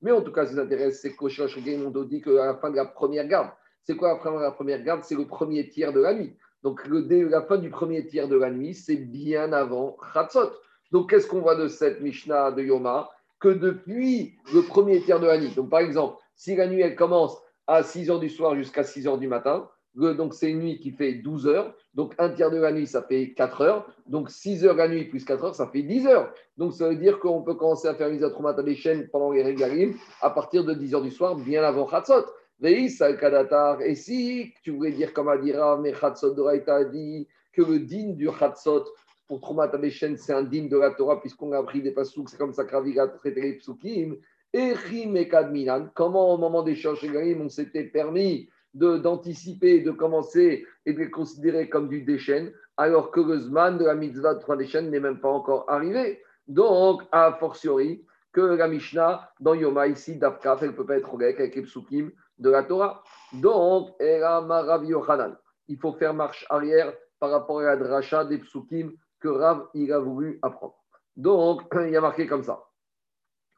Mais 0.00 0.12
en 0.12 0.22
tout 0.22 0.32
cas, 0.32 0.46
ce 0.46 0.50
qui 0.50 0.56
nous 0.56 0.62
intéresse, 0.62 1.00
c'est 1.00 1.14
Game, 1.62 1.92
on 1.94 2.02
dit 2.02 2.20
qu'à 2.20 2.30
la 2.30 2.54
fin 2.56 2.70
de 2.70 2.76
la 2.76 2.84
première 2.84 3.26
garde, 3.26 3.50
c'est 3.84 3.96
quoi 3.96 4.14
la 4.14 4.18
fin 4.20 4.32
de 4.32 4.40
la 4.40 4.52
première 4.52 4.82
garde? 4.82 5.02
C'est 5.04 5.16
le 5.16 5.26
premier 5.26 5.68
tiers 5.68 5.92
de 5.92 6.00
la 6.00 6.14
nuit. 6.14 6.36
Donc, 6.62 6.86
le, 6.86 7.28
la 7.28 7.42
fin 7.42 7.56
du 7.56 7.70
premier 7.70 8.06
tiers 8.06 8.28
de 8.28 8.36
la 8.36 8.50
nuit, 8.50 8.74
c'est 8.74 8.96
bien 8.96 9.52
avant 9.52 9.96
Khatsot. 10.14 10.52
Donc, 10.92 11.10
qu'est-ce 11.10 11.26
qu'on 11.26 11.40
voit 11.40 11.56
de 11.56 11.66
cette 11.66 12.00
Mishnah 12.00 12.52
de 12.52 12.62
Yoma? 12.62 13.10
Que 13.40 13.48
depuis 13.48 14.36
le 14.54 14.62
premier 14.62 15.00
tiers 15.00 15.18
de 15.18 15.26
la 15.26 15.38
nuit, 15.38 15.52
donc 15.56 15.68
par 15.68 15.80
exemple, 15.80 16.16
si 16.36 16.54
la 16.54 16.68
nuit, 16.68 16.80
elle 16.80 16.94
commence 16.94 17.36
à 17.66 17.82
6 17.82 18.08
h 18.08 18.20
du 18.20 18.28
soir 18.28 18.54
jusqu'à 18.54 18.84
6 18.84 19.06
h 19.06 19.18
du 19.18 19.26
matin, 19.26 19.68
donc 19.94 20.34
c'est 20.34 20.50
une 20.50 20.60
nuit 20.60 20.78
qui 20.78 20.90
fait 20.90 21.14
12 21.14 21.46
heures. 21.46 21.74
Donc 21.94 22.14
un 22.18 22.30
tiers 22.30 22.50
de 22.50 22.56
la 22.56 22.72
nuit, 22.72 22.86
ça 22.86 23.02
fait 23.02 23.32
4 23.34 23.60
heures. 23.60 23.86
Donc 24.06 24.30
6 24.30 24.64
heures 24.64 24.76
la 24.76 24.88
nuit 24.88 25.04
plus 25.04 25.24
4 25.24 25.44
heures, 25.44 25.54
ça 25.54 25.66
fait 25.66 25.82
10 25.82 26.06
heures. 26.06 26.32
Donc 26.56 26.72
ça 26.72 26.88
veut 26.88 26.96
dire 26.96 27.18
qu'on 27.18 27.42
peut 27.42 27.54
commencer 27.54 27.88
à 27.88 27.94
faire 27.94 28.10
mise 28.10 28.24
à 28.24 28.30
Troumata 28.30 28.62
des 28.62 28.76
pendant 29.10 29.32
les 29.32 29.42
régalim 29.42 29.94
à 30.20 30.30
partir 30.30 30.64
de 30.64 30.72
10 30.74 30.94
heures 30.94 31.02
du 31.02 31.10
soir, 31.10 31.36
bien 31.36 31.62
avant 31.62 31.86
Khatsot. 31.86 32.24
Et 32.64 32.88
si 33.96 34.54
tu 34.62 34.70
voulais 34.70 34.92
dire 34.92 35.12
comme 35.12 35.28
Adira, 35.28 35.78
mais 35.78 35.92
Khatsot 35.92 36.34
Doraita 36.34 36.76
a 36.76 36.84
dit 36.84 37.26
que 37.52 37.62
le 37.62 37.80
din 37.80 38.10
du 38.10 38.30
Khatsot 38.30 38.84
pour 39.26 39.40
chaînes, 39.90 40.16
c'est 40.16 40.32
un 40.32 40.42
din 40.42 40.66
de 40.66 40.78
la 40.78 40.90
Torah 40.90 41.20
puisqu'on 41.20 41.52
a 41.52 41.58
appris 41.58 41.82
des 41.82 41.90
pasouks, 41.90 42.28
c'est 42.28 42.36
comme 42.36 42.52
ça 42.52 42.64
que 42.64 42.72
Ravi 42.72 42.96
traité 43.18 43.40
les 43.40 43.54
psukim. 43.54 44.16
Et 44.52 44.74
et 44.92 45.28
Kadminan, 45.28 45.90
comment 45.94 46.34
au 46.34 46.38
moment 46.38 46.62
des 46.62 46.76
charges 46.76 47.10
on 47.40 47.48
s'était 47.48 47.84
permis 47.84 48.48
d'anticiper, 48.74 49.80
de, 49.80 49.90
commencer 49.90 50.66
et 50.86 50.92
de 50.92 50.98
les 50.98 51.10
considérer 51.10 51.68
comme 51.68 51.88
du 51.88 52.02
déchaîne, 52.02 52.52
alors 52.76 53.10
que 53.10 53.20
le 53.20 53.38
Zman 53.38 53.78
de 53.78 53.84
la 53.84 53.94
mitzvah 53.94 54.34
de 54.34 54.40
trois 54.40 54.56
déchaînes 54.56 54.90
n'est 54.90 55.00
même 55.00 55.20
pas 55.20 55.30
encore 55.30 55.64
arrivé. 55.68 56.22
Donc, 56.48 57.02
a 57.12 57.32
fortiori, 57.34 58.04
que 58.32 58.40
la 58.40 58.66
Mishnah, 58.66 59.30
dans 59.40 59.54
Yoma, 59.54 59.86
ici, 59.88 60.16
Dafka, 60.16 60.56
elle 60.62 60.68
ne 60.68 60.72
peut 60.72 60.86
pas 60.86 60.96
être 60.96 61.14
avec 61.14 61.54
les 61.54 61.62
psukim 61.62 62.10
de 62.38 62.50
la 62.50 62.62
Torah. 62.64 63.02
Donc, 63.34 63.90
il 65.68 65.78
faut 65.78 65.92
faire 65.92 66.14
marche 66.14 66.46
arrière 66.48 66.92
par 67.20 67.30
rapport 67.30 67.60
à 67.60 67.64
la 67.64 67.76
dracha 67.76 68.24
des 68.24 68.38
psukim 68.38 68.92
que 69.20 69.28
Rav 69.28 69.68
il 69.74 69.92
a 69.92 69.98
voulu 69.98 70.38
apprendre. 70.42 70.76
Donc, 71.16 71.62
il 71.74 71.90
y 71.90 71.96
a 71.96 72.00
marqué 72.00 72.26
comme 72.26 72.42
ça. 72.42 72.64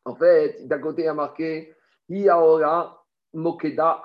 En 0.04 0.14
fait, 0.16 0.66
d'un 0.66 0.80
côté, 0.80 1.02
il 1.02 1.06
y 1.06 1.08
a 1.08 1.14
marqué 1.14 1.74
Iaora 2.08 3.03
Mokeda, 3.34 4.02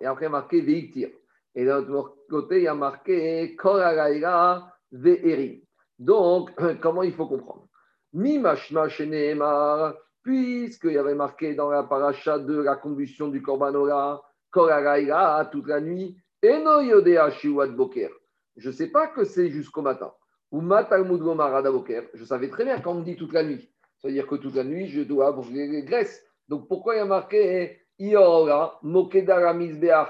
et 0.00 0.06
après 0.06 0.28
marqué 0.28 0.60
Veiktir. 0.60 1.08
Et 1.54 1.64
d'un 1.64 1.88
autre 1.88 2.16
côté, 2.28 2.58
il 2.58 2.64
y 2.64 2.68
a 2.68 2.74
marqué 2.74 3.56
Koraraïra 3.56 4.70
Ve'eri. 4.92 5.64
Donc, 5.98 6.50
comment 6.82 7.02
il 7.02 7.14
faut 7.14 7.26
comprendre 7.26 7.66
Mimashma 8.12 8.88
Sheneemar, 8.88 9.94
puisqu'il 10.22 10.92
y 10.92 10.98
avait 10.98 11.14
marqué 11.14 11.54
dans 11.54 11.70
la 11.70 11.84
paracha 11.84 12.38
de 12.38 12.60
la 12.60 12.76
combustion 12.76 13.28
du 13.28 13.40
Korbanora, 13.40 14.22
Koraraïra 14.50 15.46
toute 15.46 15.68
la 15.68 15.80
nuit, 15.80 16.16
et 16.42 16.58
no 16.58 16.80
Yodea 16.80 17.30
Shiwad 17.30 17.74
Boker. 17.74 18.10
Je 18.56 18.68
ne 18.68 18.74
sais 18.74 18.88
pas 18.88 19.08
que 19.08 19.24
c'est 19.24 19.50
jusqu'au 19.50 19.82
matin. 19.82 20.12
Ou 20.50 20.60
Matalmud 20.60 21.20
Boker. 21.20 22.04
Je 22.14 22.24
savais 22.24 22.48
très 22.48 22.64
bien 22.64 22.80
quand 22.80 22.92
on 22.92 23.00
dit 23.00 23.16
toute 23.16 23.32
la 23.32 23.42
nuit. 23.42 23.70
C'est-à-dire 23.98 24.26
que 24.26 24.36
toute 24.36 24.54
la 24.54 24.64
nuit, 24.64 24.88
je 24.88 25.02
dois 25.02 25.32
brûler 25.32 25.66
les 25.66 25.82
graisses. 25.82 26.25
Donc 26.48 26.68
pourquoi 26.68 26.94
il 26.94 26.98
y 26.98 27.00
a 27.00 27.04
marqué 27.04 27.80
Iora, 27.98 28.78
Mokedara 28.82 29.54
Misbeach, 29.54 30.08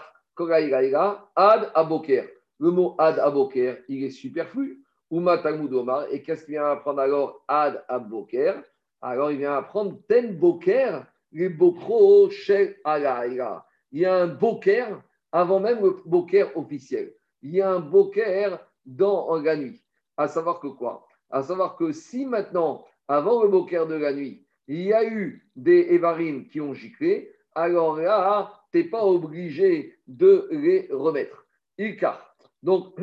Ad 1.37 1.71
Aboker 1.75 2.29
Le 2.59 2.71
mot 2.71 2.95
Ad 2.99 3.19
Aboker, 3.19 3.79
il 3.89 4.05
est 4.05 4.11
superflu. 4.11 4.83
Talmud. 5.11 5.73
Et 6.11 6.23
qu'est-ce 6.23 6.45
qu'il 6.45 6.55
vient 6.55 6.67
apprendre 6.67 7.01
alors? 7.01 7.45
Ad 7.49 7.85
Aboker 7.89 8.55
Alors 9.01 9.31
il 9.31 9.39
vient 9.39 9.57
apprendre 9.57 9.99
Ten 10.09 10.37
Boker, 10.37 11.07
les 11.33 11.49
Bokro 11.49 12.29
Shel 12.31 12.77
Alaïra. 12.85 13.67
Il 13.93 14.01
y 14.01 14.05
a 14.05 14.15
un 14.15 14.27
Boker 14.27 15.01
avant 15.33 15.61
même 15.61 15.83
le 15.83 15.97
Boker 16.05 16.57
officiel. 16.57 17.15
Il 17.43 17.51
y 17.55 17.63
a 17.63 17.71
un 17.71 17.81
Boker 17.81 18.59
dans 18.85 19.37
la 19.37 19.57
nuit. 19.57 19.83
À 20.17 20.29
savoir 20.29 20.61
que 20.61 20.69
quoi? 20.69 21.07
À 21.31 21.43
savoir 21.43 21.77
que 21.77 21.93
si 21.93 22.25
maintenant, 22.25 22.85
avant 23.07 23.43
le 23.43 23.49
Boker 23.49 23.87
de 23.87 23.95
la 23.95 24.13
nuit, 24.13 24.46
il 24.69 24.83
y 24.83 24.93
a 24.93 25.05
eu 25.05 25.49
des 25.57 25.95
Evarim 25.95 26.47
qui 26.49 26.61
ont 26.61 26.75
giclé, 26.75 27.33
alors 27.55 27.97
là, 27.97 28.53
tu 28.73 28.79
n'es 28.79 28.85
pas 28.85 29.05
obligé 29.05 29.99
de 30.07 30.49
les 30.51 30.89
remettre. 30.91 31.47
Ilkar. 31.79 32.37
Donc, 32.63 32.95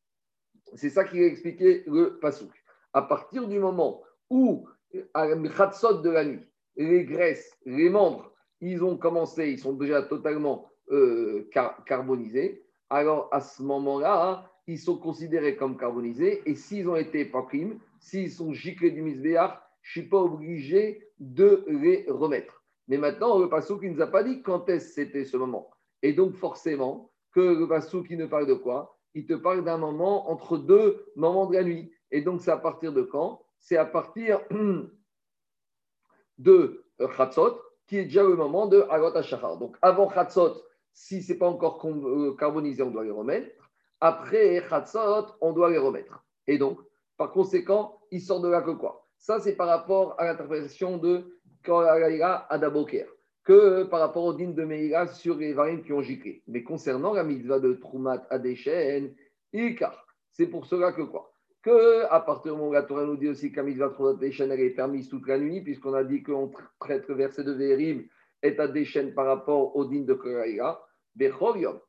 c'est 0.74 0.90
ça 0.90 1.04
qui 1.04 1.18
a 1.18 1.26
expliqué 1.26 1.84
le 1.86 2.18
Pasouk. 2.18 2.50
À 2.92 3.02
partir 3.02 3.46
du 3.48 3.58
moment 3.58 4.02
où, 4.30 4.68
à 5.14 5.26
Khatsot 5.56 6.02
de 6.02 6.10
la 6.10 6.24
nuit, 6.24 6.44
les 6.76 7.04
graisses, 7.04 7.56
les 7.64 7.88
membres, 7.88 8.32
ils 8.60 8.82
ont 8.82 8.96
commencé, 8.96 9.50
ils 9.50 9.58
sont 9.58 9.74
déjà 9.74 10.02
totalement 10.02 10.70
euh, 10.90 11.48
carbonisés, 11.86 12.64
alors 12.90 13.28
à 13.32 13.40
ce 13.40 13.62
moment-là, 13.62 14.50
ils 14.66 14.78
sont 14.78 14.98
considérés 14.98 15.56
comme 15.56 15.76
carbonisés. 15.76 16.42
Et 16.46 16.54
s'ils 16.54 16.88
ont 16.88 16.96
été 16.96 17.24
pas 17.24 17.46
s'ils 18.00 18.30
sont 18.30 18.52
giclés 18.52 18.90
du 18.90 19.02
misbéar, 19.02 19.65
je 19.86 20.00
ne 20.00 20.02
suis 20.02 20.10
pas 20.10 20.18
obligé 20.18 21.08
de 21.20 21.64
les 21.68 22.06
remettre. 22.08 22.64
Mais 22.88 22.98
maintenant, 22.98 23.38
le 23.38 23.48
passou 23.48 23.78
qui 23.78 23.88
ne 23.88 23.94
nous 23.94 24.02
a 24.02 24.08
pas 24.08 24.24
dit 24.24 24.42
quand 24.42 24.68
est-ce 24.68 24.94
c'était 24.94 25.24
ce 25.24 25.36
moment. 25.36 25.70
Et 26.02 26.12
donc, 26.12 26.34
forcément, 26.34 27.12
que 27.32 27.40
le 27.40 27.68
passou 27.68 28.02
qui 28.02 28.16
ne 28.16 28.26
parle 28.26 28.46
de 28.46 28.54
quoi? 28.54 28.98
Il 29.14 29.26
te 29.26 29.34
parle 29.34 29.64
d'un 29.64 29.78
moment 29.78 30.28
entre 30.28 30.58
deux 30.58 31.06
moments 31.14 31.46
de 31.46 31.54
la 31.54 31.62
nuit. 31.62 31.92
Et 32.10 32.20
donc, 32.20 32.40
c'est 32.40 32.50
à 32.50 32.56
partir 32.56 32.92
de 32.92 33.02
quand? 33.02 33.44
C'est 33.60 33.76
à 33.76 33.84
partir 33.84 34.40
de 36.38 36.84
Khatsot, 37.16 37.60
qui 37.86 37.98
est 37.98 38.04
déjà 38.04 38.24
le 38.24 38.34
moment 38.34 38.66
de 38.66 38.84
Agot 38.90 39.16
HaShachar. 39.16 39.56
Donc, 39.56 39.76
avant 39.82 40.08
Khatsot, 40.08 40.64
si 40.92 41.22
ce 41.22 41.32
n'est 41.32 41.38
pas 41.38 41.48
encore 41.48 41.80
euh, 41.86 42.34
carbonisé, 42.36 42.82
on 42.82 42.90
doit 42.90 43.04
les 43.04 43.10
remettre. 43.12 43.70
Après 44.00 44.64
Khatsot, 44.68 45.36
on 45.40 45.52
doit 45.52 45.70
les 45.70 45.78
remettre. 45.78 46.24
Et 46.48 46.58
donc, 46.58 46.80
par 47.16 47.30
conséquent, 47.30 48.00
il 48.10 48.20
sort 48.20 48.40
de 48.40 48.48
là 48.48 48.62
que 48.62 48.72
quoi? 48.72 49.05
Ça, 49.18 49.40
c'est 49.40 49.56
par 49.56 49.68
rapport 49.68 50.14
à 50.18 50.24
l'interprétation 50.24 50.98
de 50.98 51.40
Koralaïla 51.64 52.46
Adaboker, 52.48 53.06
que 53.44 53.84
par 53.84 54.00
rapport 54.00 54.24
au 54.24 54.32
din 54.32 54.50
de 54.50 54.64
Meïla 54.64 55.06
sur 55.08 55.36
les 55.36 55.52
variantes 55.52 55.84
qui 55.84 55.92
ont 55.92 56.02
giclé. 56.02 56.42
Mais 56.46 56.62
concernant 56.62 57.12
la 57.12 57.24
mitzvah 57.24 57.58
de 57.58 57.72
Troumat 57.74 58.26
Adeshen, 58.30 59.14
Ikar, 59.52 60.06
c'est 60.32 60.46
pour 60.46 60.66
cela 60.66 60.92
que 60.92 61.02
quoi? 61.02 61.32
Que 61.62 62.04
à 62.10 62.20
partir 62.20 62.52
du 62.52 62.58
moment 62.58 62.70
où 62.70 62.72
la 62.72 62.82
Torah 62.82 63.04
nous 63.04 63.16
dit 63.16 63.28
aussi 63.28 63.50
qu'un 63.50 63.64
mitzvah 63.64 63.92
Adeshen, 63.98 64.52
elle 64.52 64.60
est 64.60 64.70
permise 64.70 65.08
toute 65.08 65.26
la 65.26 65.38
nuit, 65.38 65.60
puisqu'on 65.60 65.94
a 65.94 66.04
dit 66.04 66.22
qu'on 66.22 66.52
traite 66.78 67.08
le 67.08 67.14
verset 67.14 67.42
de 67.42 67.52
Vérim 67.52 68.04
et 68.42 68.58
Adeshen 68.58 69.14
par 69.14 69.26
rapport 69.26 69.74
au 69.74 69.84
din 69.86 70.02
de 70.02 70.14
Koralaïla, 70.14 70.80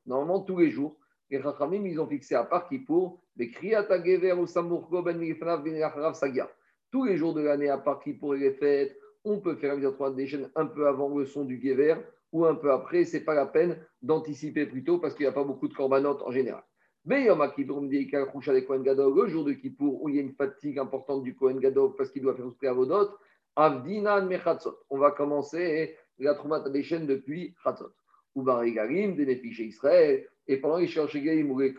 normalement 0.06 0.42
tous 0.42 0.58
les 0.58 0.72
jours, 0.72 0.98
les 1.30 1.42
ils 1.84 2.00
ont 2.00 2.08
fixé 2.08 2.36
à 2.36 2.44
part 2.46 2.70
pour 2.86 3.22
des 3.36 3.52
Kriyata 3.52 4.04
Gever 4.04 4.34
ou 4.34 4.48
Samurko 4.48 5.02
Ben 5.02 5.22
Sagia. 6.13 6.50
Tous 6.91 7.04
les 7.04 7.17
jours 7.17 7.34
de 7.34 7.41
l'année, 7.41 7.69
à 7.69 7.78
part 7.78 8.02
pour 8.19 8.34
les 8.34 8.52
fêtes, 8.52 8.97
on 9.23 9.39
peut 9.39 9.56
faire 9.56 9.76
la 9.76 10.10
des 10.12 10.28
chaînes 10.28 10.50
un 10.56 10.65
peu 10.65 10.88
avant 10.88 11.15
le 11.17 11.26
son 11.26 11.43
du 11.43 11.62
Gever 11.62 11.95
ou 12.32 12.45
un 12.45 12.56
peu 12.56 12.71
après. 12.71 13.04
Ce 13.04 13.17
n'est 13.17 13.23
pas 13.23 13.34
la 13.34 13.45
peine 13.45 13.78
d'anticiper 14.02 14.65
plus 14.65 14.84
tôt 14.84 15.00
parce 15.00 15.13
qu'il 15.13 15.26
n'y 15.26 15.30
a 15.30 15.34
pas 15.34 15.43
beaucoup 15.43 15.67
de 15.67 15.73
corbanotes 15.73 16.21
en 16.21 16.32
général. 16.32 16.63
Mais 17.06 17.26
Yom 17.26 17.45
Kippour 17.56 17.82
me 17.82 17.89
dit 17.89 18.10
Kohen 18.65 18.84
Gadol, 18.84 19.15
le 19.15 19.28
jour 19.28 19.45
de 19.45 19.54
Kippour, 19.54 20.02
où 20.02 20.10
il 20.10 20.15
y 20.15 20.19
a 20.19 20.21
une 20.21 20.34
fatigue 20.34 20.80
importante 20.80 21.23
du 21.23 21.36
Kohen 21.36 21.60
Gadol 21.60 21.95
parce 21.97 22.12
qu'il 22.12 22.21
doit 22.21 22.36
faire 22.36 22.45
à 22.45 22.69
Avodot, 22.69 23.10
Avdinan 23.56 24.26
Mechatzot. 24.26 24.78
On 24.89 24.97
va 24.97 25.12
commencer 25.12 25.95
la 26.19 26.36
Troumat 26.36 26.69
des 26.69 26.84
chaînes 26.84 27.08
depuis 27.08 27.56
Chatzot. 27.63 27.91
Ou 28.36 28.43
Barigarim, 28.43 29.15
des 29.15 29.26
Néfiché 29.26 29.63
Israël, 29.63 30.28
et 30.47 30.58
pendant 30.58 30.78
les 30.78 30.88
Galim 30.88 31.52
où 31.52 31.60
les 31.60 31.76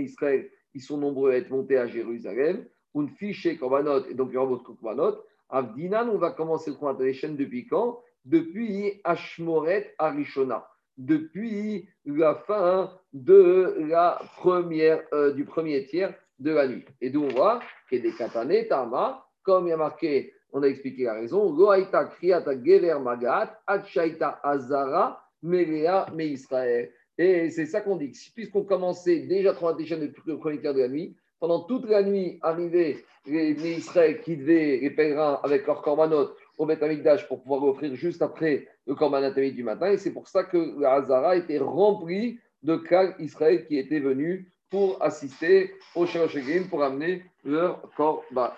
Israël, 0.00 0.50
ils 0.74 0.82
sont 0.82 0.98
nombreux 0.98 1.32
à 1.32 1.36
être 1.36 1.50
montés 1.50 1.76
à 1.76 1.86
Jérusalem, 1.86 2.66
un 3.00 3.08
fiché 3.08 3.56
Korbanot, 3.56 4.06
et 4.06 4.14
donc 4.14 4.28
il 4.30 4.34
y 4.34 4.36
aura 4.36 4.46
votre 4.46 4.64
Korbanot, 4.64 5.16
Avdinan, 5.50 6.08
on 6.08 6.18
va 6.18 6.32
commencer 6.32 6.70
le 6.70 6.76
Korbanot 6.76 7.36
depuis 7.36 7.66
quand? 7.66 8.00
Depuis 8.24 9.00
Ashmoret 9.04 9.94
Arishona, 9.98 10.66
depuis 10.98 11.88
la 12.04 12.34
fin 12.34 12.90
euh, 13.14 15.32
du 15.32 15.44
premier 15.44 15.86
tiers 15.86 16.14
de 16.38 16.50
la 16.50 16.68
nuit. 16.68 16.84
Et 17.00 17.10
d'où 17.10 17.24
on 17.24 17.28
voit 17.28 17.60
que 17.90 17.96
des 17.96 18.12
Katane, 18.12 18.66
Tama, 18.68 19.24
comme 19.42 19.66
il 19.66 19.70
y 19.70 19.72
a 19.72 19.76
marqué, 19.76 20.32
on 20.52 20.62
a 20.62 20.66
expliqué 20.66 21.04
la 21.04 21.14
raison, 21.14 21.52
Loaita 21.52 22.06
Kriata 22.06 22.52
Gever 22.52 22.98
Magat, 23.02 23.60
Achaita 23.66 24.40
Azara, 24.42 25.22
Melea 25.42 26.06
Me 26.14 26.24
Israël. 26.24 26.90
Et 27.16 27.50
c'est 27.50 27.66
ça 27.66 27.80
qu'on 27.80 27.96
dit. 27.96 28.12
Puisqu'on 28.34 28.64
commençait 28.64 29.20
déjà 29.20 29.52
trois 29.52 29.76
chaînes 29.84 30.00
depuis 30.00 30.22
le 30.26 30.38
premier 30.38 30.58
de 30.58 30.70
la 30.70 30.88
nuit, 30.88 31.16
pendant 31.40 31.60
toute 31.60 31.88
la 31.88 32.02
nuit 32.02 32.38
arrivaient 32.42 33.04
les, 33.26 33.78
Israël 33.78 34.20
qui 34.22 34.36
devaient, 34.36 34.78
les 34.80 34.90
pèlerins, 34.90 35.40
avec 35.42 35.66
leur 35.66 35.82
korbanot 35.82 36.30
au 36.56 36.66
Beth 36.66 36.80
pour 37.28 37.42
pouvoir 37.42 37.64
l'offrir 37.64 37.94
juste 37.94 38.22
après 38.22 38.66
le 38.86 38.94
korbanot 38.94 39.32
du 39.34 39.62
matin. 39.62 39.90
Et 39.92 39.98
c'est 39.98 40.12
pour 40.12 40.28
ça 40.28 40.44
que 40.44 40.80
la 40.80 40.94
Hazara 40.94 41.36
était 41.36 41.58
remplie 41.58 42.38
de 42.62 42.76
cas 42.76 43.14
Israël 43.18 43.66
qui 43.66 43.78
étaient 43.78 44.00
venus 44.00 44.46
pour 44.70 45.02
assister 45.02 45.72
au 45.94 46.06
Shaloshegim 46.06 46.64
pour 46.68 46.82
amener 46.82 47.22
leur 47.44 47.82
korban. 47.96 48.50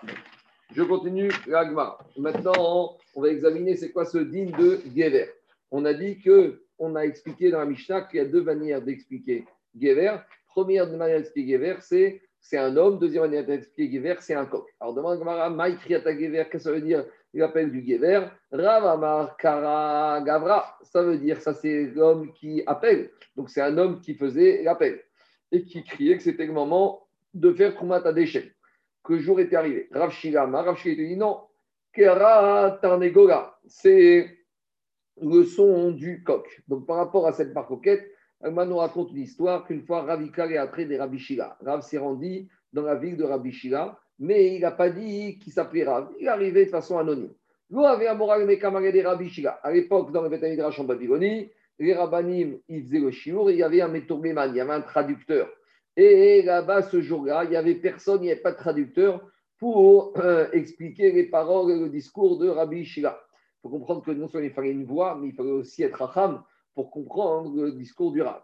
Je 0.72 0.82
continue 0.82 1.30
l'agma. 1.46 1.98
Maintenant, 2.16 2.96
on 3.14 3.22
va 3.22 3.28
examiner 3.28 3.76
c'est 3.76 3.90
quoi 3.90 4.04
ce 4.04 4.18
digne 4.18 4.52
de 4.52 4.80
Gever. 4.96 5.26
On 5.70 5.84
a 5.84 5.92
dit 5.92 6.20
que 6.20 6.62
on 6.78 6.96
a 6.96 7.02
expliqué 7.02 7.50
dans 7.50 7.58
la 7.58 7.66
Mishnah 7.66 8.02
qu'il 8.02 8.18
y 8.18 8.20
a 8.20 8.24
deux 8.24 8.42
manières 8.42 8.80
d'expliquer 8.80 9.44
Gever. 9.78 10.16
Première 10.48 10.88
manière 10.88 11.18
d'expliquer 11.18 11.52
Gever, 11.52 11.76
c'est 11.80 12.22
c'est 12.40 12.58
un 12.58 12.76
homme. 12.76 12.98
Deuxième 12.98 13.30
Gever, 13.30 14.16
c'est 14.20 14.34
un 14.34 14.46
coq. 14.46 14.66
Alors 14.80 14.94
demande 14.94 15.18
Gamara, 15.18 15.50
Maïkriata 15.50 16.12
Gever, 16.12 16.44
qu'est-ce 16.50 16.50
que 16.50 16.58
ça 16.58 16.72
veut 16.72 16.80
dire? 16.80 17.04
Il 17.32 17.42
appelle 17.42 17.70
du 17.70 17.86
Gever. 17.86 18.26
Ravamar 18.50 19.36
Kara 19.36 20.20
Gavra, 20.22 20.78
ça 20.82 21.02
veut 21.02 21.18
dire, 21.18 21.40
ça 21.40 21.54
c'est 21.54 21.86
l'homme 21.94 22.32
qui 22.32 22.62
appelle. 22.66 23.10
Donc 23.36 23.50
c'est 23.50 23.60
un 23.60 23.76
homme 23.78 24.00
qui 24.00 24.14
faisait 24.14 24.62
l'appel 24.62 25.00
et 25.52 25.64
qui 25.64 25.84
criait 25.84 26.16
que 26.16 26.22
c'était 26.22 26.46
le 26.46 26.52
moment 26.52 27.06
de 27.34 27.52
faire 27.52 27.74
Koumat 27.76 28.02
à 28.04 28.12
déchets, 28.12 28.52
que 29.04 29.14
le 29.14 29.20
jour 29.20 29.38
était 29.40 29.56
arrivé. 29.56 29.88
Rav 29.92 30.10
Shilama, 30.10 30.62
Rav 30.62 30.80
dit 30.82 31.16
non, 31.16 31.40
Kera 31.92 32.78
Tarnegola, 32.82 33.58
c'est 33.66 34.36
le 35.20 35.44
son 35.44 35.90
du 35.90 36.22
coq. 36.22 36.62
Donc, 36.68 36.86
par 36.86 36.96
rapport 36.96 37.26
à 37.26 37.32
cette 37.32 37.52
coquette, 37.52 38.10
Alma 38.42 38.64
nous 38.64 38.76
raconte 38.76 39.10
une 39.12 39.18
histoire 39.22 39.66
qu'une 39.66 39.82
fois 39.82 40.02
Ravika 40.02 40.46
est 40.46 40.58
entré 40.58 40.86
des 40.86 40.96
Rabishila. 40.96 41.58
Rav 41.60 41.82
s'est 41.82 41.98
rendu 41.98 42.48
dans 42.72 42.82
la 42.82 42.94
ville 42.94 43.16
de 43.16 43.24
Rabishila, 43.24 43.98
mais 44.18 44.54
il 44.54 44.62
n'a 44.62 44.70
pas 44.70 44.88
dit 44.88 45.38
qu'il 45.38 45.52
s'appelait 45.52 45.84
Rav. 45.84 46.08
Il 46.18 46.26
est 46.26 46.28
arrivé 46.28 46.64
de 46.64 46.70
façon 46.70 46.98
anonyme. 46.98 47.32
Vous 47.68 47.84
avez 47.84 48.08
un 48.08 48.14
moral 48.14 48.46
mes 48.46 48.58
camarades 48.58 48.92
des 48.92 49.02
Rabishila. 49.02 49.60
À 49.62 49.70
l'époque, 49.72 50.10
dans 50.10 50.22
le 50.22 50.30
Betamidrash 50.30 50.80
en 50.80 50.84
Babylonie, 50.84 51.50
les 51.78 51.94
Rabbanim, 51.94 52.58
ils 52.68 52.82
faisaient 52.82 52.98
le 52.98 53.10
chiour, 53.10 53.50
il 53.50 53.58
y 53.58 53.62
avait 53.62 53.80
un 53.80 53.88
métourléman, 53.88 54.50
il 54.50 54.56
y 54.56 54.60
avait 54.60 54.72
un 54.72 54.80
traducteur. 54.80 55.48
Et 55.96 56.42
là-bas, 56.42 56.82
ce 56.82 57.00
jour-là, 57.00 57.44
il 57.44 57.50
n'y 57.50 57.56
avait 57.56 57.74
personne, 57.74 58.22
il 58.22 58.26
n'y 58.26 58.32
avait 58.32 58.40
pas 58.40 58.52
de 58.52 58.56
traducteur 58.56 59.20
pour 59.58 60.14
euh, 60.18 60.48
expliquer 60.52 61.12
les 61.12 61.24
paroles 61.24 61.72
et 61.72 61.78
le 61.78 61.90
discours 61.90 62.38
de 62.38 62.48
Rabbi 62.48 62.84
Shila. 62.84 63.20
Il 63.58 63.60
faut 63.62 63.68
comprendre 63.68 64.02
que 64.02 64.10
non 64.12 64.28
seulement 64.28 64.48
il 64.48 64.54
fallait 64.54 64.70
une 64.70 64.86
voix, 64.86 65.18
mais 65.20 65.28
il 65.28 65.34
fallait 65.34 65.50
aussi 65.50 65.82
être 65.82 66.02
Racham 66.02 66.42
pour 66.74 66.90
comprendre 66.90 67.54
le 67.54 67.72
discours 67.72 68.12
du 68.12 68.22
Rav. 68.22 68.42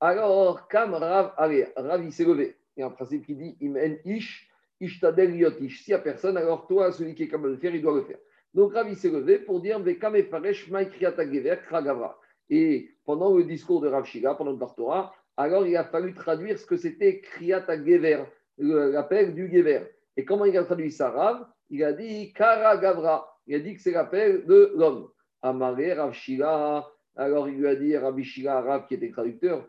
Alors, 0.00 0.68
Kam 0.68 0.94
Rav, 0.94 1.32
allez, 1.36 1.66
Rav, 1.76 2.04
il 2.04 2.12
s'est 2.12 2.24
levé. 2.24 2.56
Il 2.76 2.80
y 2.80 2.82
a 2.82 2.86
un 2.86 2.90
principe 2.90 3.24
qui 3.24 3.34
dit 3.34 3.56
Im 3.62 3.96
ish, 4.04 4.50
ishtadel 4.80 5.34
yotish. 5.36 5.82
S'il 5.82 5.94
n'y 5.94 6.00
a 6.00 6.02
personne, 6.02 6.36
alors 6.36 6.66
toi, 6.66 6.92
celui 6.92 7.14
qui 7.14 7.24
est 7.24 7.28
capable 7.28 7.48
de 7.48 7.54
le 7.54 7.60
faire, 7.60 7.74
il 7.74 7.82
doit 7.82 7.94
le 7.94 8.02
faire. 8.02 8.18
Donc, 8.52 8.74
Rav, 8.74 8.88
il 8.88 8.96
s'est 8.96 9.10
levé 9.10 9.38
pour 9.38 9.60
dire 9.60 9.78
Vekam 9.78 10.16
efaresh 10.16 10.70
maikriata 10.70 11.24
gever 11.24 11.56
kragavra. 11.66 12.18
Et 12.48 12.90
pendant 13.04 13.34
le 13.34 13.44
discours 13.44 13.80
de 13.80 13.88
Rav 13.88 14.04
Shiga, 14.04 14.34
pendant 14.34 14.52
le 14.52 14.58
Torah, 14.76 15.12
alors 15.36 15.66
il 15.66 15.76
a 15.76 15.84
fallu 15.84 16.14
traduire 16.14 16.58
ce 16.58 16.64
que 16.64 16.76
c'était 16.76 17.20
Kriata 17.20 17.76
Gever, 17.76 18.24
l'appel 18.58 19.34
du 19.34 19.50
Gever. 19.50 19.82
Et 20.16 20.24
comment 20.24 20.44
il 20.44 20.56
a 20.56 20.64
traduit 20.64 20.90
ça, 20.90 21.10
Rav? 21.10 21.46
Il 21.68 21.84
a 21.84 21.92
dit 21.92 22.32
Kara 22.32 22.76
Gavra 22.78 23.36
il 23.46 23.54
a 23.54 23.58
dit 23.60 23.74
que 23.74 23.80
c'est 23.80 23.92
l'appel 23.92 24.44
de 24.44 24.72
l'homme. 24.76 25.08
Amaré, 25.42 25.92
Rav 25.92 26.12
Shila, 26.12 26.84
alors 27.16 27.48
il 27.48 27.58
lui 27.58 27.66
a 27.66 27.74
dit, 27.74 27.96
Rabbi 27.96 28.24
Shila, 28.24 28.60
Rav 28.60 28.86
qui 28.86 28.94
était 28.94 29.10
traducteur, 29.10 29.66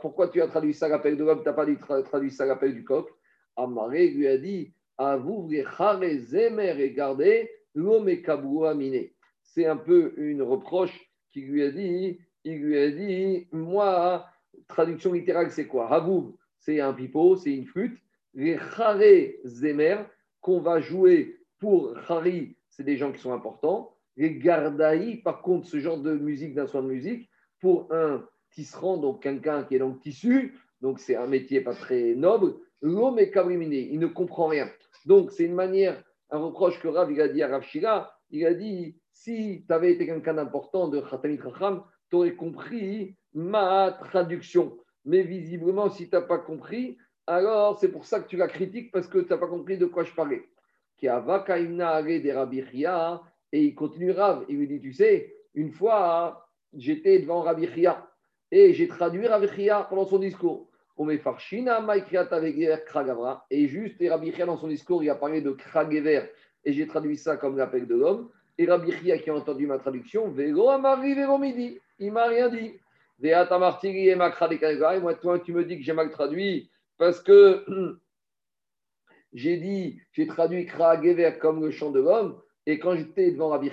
pourquoi 0.00 0.28
tu 0.28 0.40
as 0.40 0.48
traduit 0.48 0.74
ça 0.74 0.88
l'appel 0.88 1.16
de 1.16 1.24
l'homme, 1.24 1.42
tu 1.42 1.48
n'as 1.48 1.52
pas 1.52 1.66
traduit 2.02 2.30
ça 2.30 2.46
l'appel 2.46 2.74
du 2.74 2.82
coq? 2.82 3.08
Amaré 3.56 4.08
lui 4.08 4.26
a 4.26 4.38
dit, 4.38 4.72
à 4.98 5.16
vous, 5.16 5.46
regardez, 5.46 7.50
l'homme 7.74 8.08
est. 8.08 9.12
C'est 9.42 9.66
un 9.66 9.76
peu 9.76 10.14
une 10.16 10.42
reproche 10.42 11.10
qu'il 11.32 11.48
lui 11.48 11.62
a 11.62 11.70
dit, 11.70 12.18
il 12.44 12.62
lui 12.62 12.78
a 12.78 12.90
dit, 12.90 13.46
moi, 13.52 14.26
traduction 14.68 15.12
littérale, 15.12 15.50
c'est 15.50 15.66
quoi? 15.66 15.92
Havou, 15.92 16.38
c'est 16.58 16.80
un 16.80 16.94
pipeau, 16.94 17.36
c'est 17.36 17.54
une 17.54 17.66
flûte. 17.66 17.98
Les 18.34 18.58
zemer, 19.44 19.98
qu'on 20.40 20.60
va 20.60 20.80
jouer 20.80 21.38
pour 21.58 21.94
Harry, 22.08 22.56
c'est 22.70 22.84
des 22.84 22.96
gens 22.96 23.12
qui 23.12 23.20
sont 23.20 23.32
importants. 23.32 23.95
Les 24.16 24.36
Gardaï, 24.38 25.16
par 25.16 25.42
contre, 25.42 25.66
ce 25.66 25.78
genre 25.78 25.98
de 25.98 26.14
musique, 26.14 26.54
d'un 26.54 26.66
son 26.66 26.82
de 26.82 26.88
musique, 26.88 27.28
pour 27.60 27.92
un 27.92 28.26
tisserand, 28.50 28.96
donc 28.96 29.22
quelqu'un 29.22 29.64
qui 29.64 29.76
est 29.76 29.78
donc 29.78 30.00
tissu, 30.00 30.58
donc 30.80 30.98
c'est 30.98 31.16
un 31.16 31.26
métier 31.26 31.60
pas 31.60 31.74
très 31.74 32.14
noble, 32.14 32.54
l'homme 32.80 33.18
est 33.18 33.30
cabriminé, 33.30 33.88
il 33.92 33.98
ne 33.98 34.06
comprend 34.06 34.46
rien. 34.46 34.68
Donc 35.04 35.32
c'est 35.32 35.44
une 35.44 35.54
manière, 35.54 36.02
un 36.30 36.38
reproche 36.38 36.80
que 36.80 36.88
Rav 36.88 37.10
il 37.12 37.20
a 37.20 37.28
dit 37.28 37.42
à 37.42 37.48
Rav 37.48 37.62
Shira, 37.62 38.12
il 38.30 38.46
a 38.46 38.54
dit 38.54 38.98
si 39.12 39.64
tu 39.66 39.72
avais 39.72 39.92
été 39.92 40.06
quelqu'un 40.06 40.34
d'important 40.34 40.88
de 40.88 41.00
Khatamit 41.00 41.38
Racham, 41.38 41.82
tu 42.10 42.16
aurais 42.16 42.34
compris 42.34 43.16
ma 43.34 43.92
traduction. 43.92 44.76
Mais 45.04 45.22
visiblement, 45.22 45.88
si 45.90 46.08
tu 46.08 46.14
n'as 46.14 46.22
pas 46.22 46.38
compris, 46.38 46.98
alors 47.26 47.78
c'est 47.78 47.90
pour 47.90 48.04
ça 48.04 48.20
que 48.20 48.28
tu 48.28 48.36
la 48.36 48.48
critiques 48.48 48.92
parce 48.92 49.06
que 49.08 49.18
tu 49.18 49.28
n'as 49.30 49.38
pas 49.38 49.48
compris 49.48 49.78
de 49.78 49.86
quoi 49.86 50.04
je 50.04 50.12
parlais. 50.14 50.48
qui 50.96 51.08
a 51.08 51.20
des 51.20 52.62
et 53.52 53.64
il 53.64 53.74
continue 53.74 54.10
Rav. 54.10 54.44
Il 54.48 54.58
lui 54.58 54.66
dit 54.66 54.80
Tu 54.80 54.92
sais, 54.92 55.34
une 55.54 55.70
fois, 55.70 56.48
j'étais 56.74 57.18
devant 57.18 57.42
Rabbi 57.42 57.68
et 58.52 58.72
j'ai 58.74 58.88
traduit 58.88 59.26
Rabbi 59.26 59.48
pendant 59.88 60.06
son 60.06 60.18
discours. 60.18 60.70
Et 63.50 63.68
juste, 63.68 64.00
et 64.00 64.08
Rabbi 64.08 64.32
dans 64.32 64.56
son 64.56 64.68
discours, 64.68 65.02
il 65.04 65.10
a 65.10 65.14
parlé 65.14 65.42
de 65.42 65.50
Kragever, 65.50 66.22
et 66.64 66.72
j'ai 66.72 66.86
traduit 66.86 67.18
ça 67.18 67.36
comme 67.36 67.58
l'appel 67.58 67.86
de 67.86 67.94
l'homme. 67.94 68.30
Et 68.56 68.64
Rabbi 68.66 68.92
qui 69.22 69.30
a 69.30 69.34
entendu 69.34 69.66
ma 69.66 69.78
traduction, 69.78 70.30
Vego 70.30 70.70
Amari 70.70 71.14
Vego 71.14 71.36
Midi, 71.36 71.78
il 71.98 72.12
m'a 72.12 72.26
rien 72.28 72.48
dit. 72.48 72.72
et 73.22 74.14
moi, 74.14 75.14
toi, 75.14 75.38
tu 75.40 75.52
me 75.52 75.64
dis 75.64 75.76
que 75.76 75.84
j'ai 75.84 75.92
mal 75.92 76.10
traduit 76.10 76.70
parce 76.96 77.20
que 77.20 77.66
j'ai 79.34 79.58
dit, 79.58 80.00
j'ai 80.12 80.26
traduit 80.26 80.64
Kragever 80.64 81.34
comme 81.38 81.62
le 81.62 81.70
chant 81.70 81.90
de 81.90 82.00
l'homme, 82.00 82.40
et 82.66 82.78
quand 82.80 82.96
j'étais 82.96 83.30
devant 83.30 83.48
Rabbi 83.48 83.70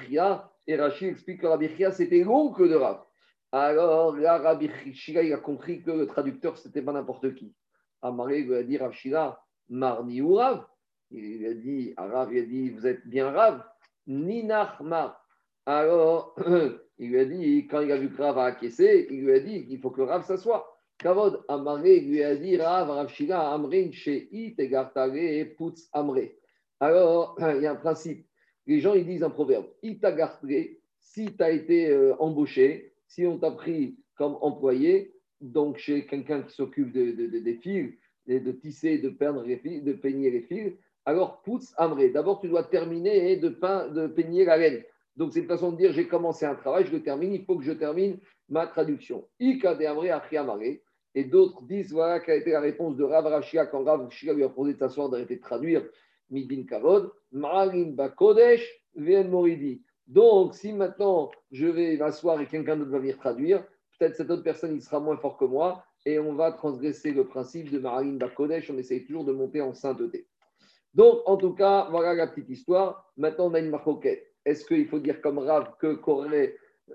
et 0.67 0.75
Rachid 0.75 1.09
explique 1.09 1.41
que 1.41 1.47
Rabbi 1.47 1.67
c'était 1.91 2.23
l'oncle 2.23 2.69
de 2.69 2.75
Rav. 2.75 3.03
Alors 3.51 4.15
là, 4.15 4.37
Rabbi 4.37 4.69
il 4.85 5.33
a 5.33 5.37
compris 5.37 5.81
que 5.81 5.91
le 5.91 6.07
traducteur, 6.07 6.57
ce 6.57 6.67
n'était 6.67 6.81
pas 6.81 6.93
n'importe 6.93 7.33
qui. 7.35 7.53
Amaré 8.01 8.41
lui 8.41 8.55
a 8.55 8.63
dit 8.63 8.77
Rav 8.77 8.95
Marni 9.69 10.21
ou 10.21 10.35
Rav? 10.35 10.65
Il 11.11 11.37
lui 11.37 11.47
a 11.47 11.53
dit, 11.53 11.93
Rav, 11.97 12.33
il 12.33 12.39
a 12.39 12.45
dit, 12.45 12.69
vous 12.69 12.87
êtes 12.87 13.05
bien 13.07 13.31
Rav? 13.31 13.63
Ninach 14.07 14.79
Mar. 14.81 15.23
Alors, 15.65 16.35
il 16.97 17.09
lui 17.09 17.19
a 17.19 17.25
dit, 17.25 17.67
quand 17.67 17.81
il 17.81 17.91
a 17.91 17.97
vu 17.97 18.11
que 18.11 18.21
Rav 18.21 18.37
a 18.37 18.45
acquiescé, 18.45 19.07
il 19.09 19.23
lui 19.23 19.33
a 19.33 19.39
dit 19.39 19.67
qu'il 19.67 19.79
faut 19.79 19.91
que 19.91 20.01
Rav 20.01 20.25
s'assoie. 20.25 20.69
Kavod, 20.97 21.43
Amaré 21.47 21.99
lui 21.99 22.23
a 22.23 22.35
dit, 22.35 22.57
Rav, 22.57 22.89
Rav 22.89 23.07
Shira, 23.09 23.53
Amrin, 23.53 23.91
Shei, 23.91 24.55
Tegartare, 24.57 25.55
Putz, 25.57 25.89
Amré. 25.93 26.37
Alors, 26.79 27.37
il 27.55 27.61
y 27.61 27.67
a 27.67 27.71
un 27.71 27.75
principe. 27.75 28.27
Les 28.67 28.79
gens, 28.79 28.93
ils 28.93 29.05
disent 29.05 29.23
un 29.23 29.29
proverbe. 29.29 29.65
Itagartare, 29.81 30.49
si 30.99 31.35
tu 31.35 31.43
as 31.43 31.51
été 31.51 31.89
euh, 31.89 32.15
embauché, 32.19 32.93
si 33.07 33.25
on 33.25 33.37
t'a 33.37 33.51
pris 33.51 33.97
comme 34.15 34.37
employé, 34.41 35.13
donc 35.41 35.77
chez 35.77 36.05
quelqu'un 36.05 36.41
qui 36.43 36.55
s'occupe 36.55 36.91
de, 36.91 37.11
des 37.11 37.55
fils, 37.55 37.93
de, 38.27 38.51
tisser, 38.51 38.97
de 38.99 39.09
peindre 39.09 39.43
de 39.43 39.93
peigner 39.93 40.31
les 40.31 40.41
fils, 40.41 40.73
alors 41.05 41.41
pousse 41.41 41.73
amré. 41.77 42.09
D'abord, 42.09 42.39
tu 42.39 42.47
dois 42.47 42.63
terminer 42.63 43.37
pein, 43.59 43.89
de 43.89 44.07
peigner 44.07 44.45
la 44.45 44.57
laine. 44.57 44.83
Donc, 45.17 45.33
c'est 45.33 45.41
une 45.41 45.47
façon 45.47 45.71
de 45.71 45.77
dire 45.77 45.91
j'ai 45.91 46.07
commencé 46.07 46.45
un 46.45 46.55
travail, 46.55 46.85
je 46.85 46.91
le 46.91 47.03
termine, 47.03 47.33
il 47.33 47.43
faut 47.43 47.57
que 47.57 47.63
je 47.63 47.73
termine 47.73 48.17
ma 48.49 48.67
traduction. 48.67 49.27
Ika 49.39 49.75
de 49.75 49.85
amré, 49.85 50.09
amré. 50.09 50.81
Et 51.15 51.25
d'autres 51.25 51.61
disent 51.63 51.91
voilà 51.91 52.19
quelle 52.19 52.35
a 52.35 52.37
été 52.37 52.51
la 52.51 52.61
réponse 52.61 52.95
de 52.95 53.03
Rav 53.03 53.25
Rashia 53.25 53.67
quand 53.67 53.83
Rav 53.83 54.05
Rashia 54.05 54.33
lui 54.33 54.43
a 54.43 54.49
posé 54.49 54.73
de 54.73 54.79
s'asseoir, 54.79 55.09
d'arrêter 55.09 55.35
de 55.35 55.41
traduire 55.41 55.83
Midin 56.33 56.63
Kavod. 56.65 57.11
Bakodesh, 57.31 58.67
Moridi. 58.95 59.81
Donc, 60.07 60.53
si 60.53 60.73
maintenant 60.73 61.31
je 61.51 61.67
vais 61.67 61.95
m'asseoir 61.97 62.41
et 62.41 62.47
quelqu'un 62.47 62.75
d'autre 62.75 62.91
va 62.91 62.99
venir 62.99 63.17
traduire, 63.17 63.63
peut-être 63.97 64.15
cette 64.15 64.29
autre 64.29 64.43
personne 64.43 64.75
il 64.75 64.81
sera 64.81 64.99
moins 64.99 65.17
fort 65.17 65.37
que 65.37 65.45
moi 65.45 65.83
et 66.05 66.19
on 66.19 66.33
va 66.33 66.51
transgresser 66.51 67.11
le 67.11 67.25
principe 67.25 67.71
de 67.71 67.79
Marine 67.79 68.17
Bakodesh. 68.17 68.69
On 68.69 68.77
essaye 68.77 69.05
toujours 69.05 69.23
de 69.23 69.31
monter 69.31 69.61
en 69.61 69.73
sainteté. 69.73 70.27
Donc, 70.93 71.21
en 71.25 71.37
tout 71.37 71.53
cas, 71.53 71.87
voilà 71.89 72.13
la 72.13 72.27
petite 72.27 72.49
histoire. 72.49 73.11
Maintenant, 73.17 73.49
on 73.49 73.53
a 73.53 73.59
une 73.59 73.69
marcoquette. 73.69 74.27
Est-ce 74.45 74.65
qu'il 74.65 74.87
faut 74.87 74.99
dire 74.99 75.21
comme 75.21 75.39
Rav 75.39 75.75
que 75.79 75.99